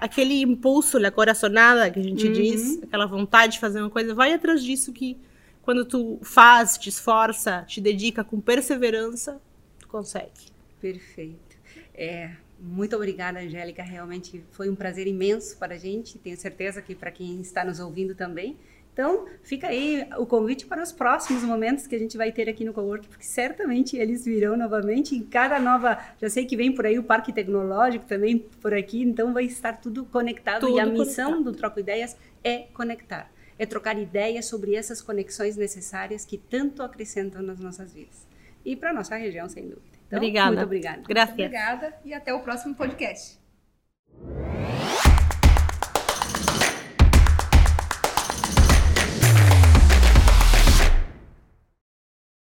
aquele 0.00 0.42
impulso 0.42 0.98
a 0.98 1.10
coraçonada 1.10 1.90
que 1.90 1.98
a 1.98 2.02
gente 2.02 2.26
uhum. 2.26 2.32
diz 2.32 2.82
aquela 2.82 3.06
vontade 3.06 3.54
de 3.54 3.60
fazer 3.60 3.80
uma 3.80 3.90
coisa 3.90 4.14
vai 4.14 4.32
atrás 4.32 4.62
disso 4.62 4.92
que 4.92 5.18
quando 5.62 5.84
tu 5.84 6.18
faz, 6.22 6.76
te 6.76 6.88
esforça, 6.88 7.64
te 7.66 7.80
dedica 7.80 8.22
com 8.24 8.40
perseverança, 8.40 9.40
tu 9.78 9.88
consegue. 9.88 10.50
Perfeito. 10.80 11.56
É, 11.94 12.32
muito 12.58 12.96
obrigada, 12.96 13.38
Angélica. 13.38 13.82
Realmente 13.82 14.42
foi 14.50 14.68
um 14.68 14.74
prazer 14.74 15.06
imenso 15.06 15.56
para 15.56 15.74
a 15.76 15.78
gente. 15.78 16.18
Tenho 16.18 16.36
certeza 16.36 16.82
que 16.82 16.94
para 16.94 17.12
quem 17.12 17.40
está 17.40 17.64
nos 17.64 17.78
ouvindo 17.78 18.14
também. 18.14 18.56
Então, 18.92 19.26
fica 19.42 19.68
aí 19.68 20.06
o 20.18 20.26
convite 20.26 20.66
para 20.66 20.82
os 20.82 20.92
próximos 20.92 21.42
momentos 21.42 21.86
que 21.86 21.94
a 21.94 21.98
gente 21.98 22.16
vai 22.16 22.30
ter 22.30 22.48
aqui 22.48 22.62
no 22.62 22.74
Cowork, 22.74 23.08
porque 23.08 23.24
certamente 23.24 23.96
eles 23.96 24.24
virão 24.24 24.54
novamente 24.56 25.14
em 25.14 25.22
cada 25.22 25.58
nova. 25.58 25.98
Já 26.20 26.28
sei 26.28 26.44
que 26.44 26.56
vem 26.56 26.74
por 26.74 26.84
aí 26.84 26.98
o 26.98 27.02
Parque 27.02 27.32
Tecnológico 27.32 28.04
também 28.04 28.38
por 28.60 28.74
aqui, 28.74 29.02
então 29.02 29.32
vai 29.32 29.44
estar 29.44 29.80
tudo 29.80 30.04
conectado. 30.04 30.60
Tudo 30.60 30.76
e 30.76 30.80
a 30.80 30.84
missão 30.84 31.30
conectado. 31.30 31.52
do 31.52 31.56
Troco 31.56 31.80
Ideias 31.80 32.16
é 32.44 32.66
conectar 32.74 33.30
é 33.58 33.66
trocar 33.66 33.96
ideias 33.96 34.46
sobre 34.46 34.74
essas 34.74 35.00
conexões 35.00 35.56
necessárias 35.56 36.24
que 36.24 36.36
tanto 36.36 36.82
acrescentam 36.82 37.42
nas 37.42 37.60
nossas 37.60 37.92
vidas. 37.92 38.26
E 38.64 38.74
para 38.74 38.90
a 38.90 38.92
nossa 38.92 39.16
região, 39.16 39.48
sem 39.48 39.68
dúvida. 39.68 39.98
Então, 40.06 40.18
obrigada. 40.18 40.50
Muito 40.50 40.64
obrigada. 40.64 41.02
Graças. 41.06 41.34
Obrigada 41.34 41.94
e 42.04 42.12
até 42.12 42.34
o 42.34 42.40
próximo 42.40 42.74
podcast. 42.74 43.38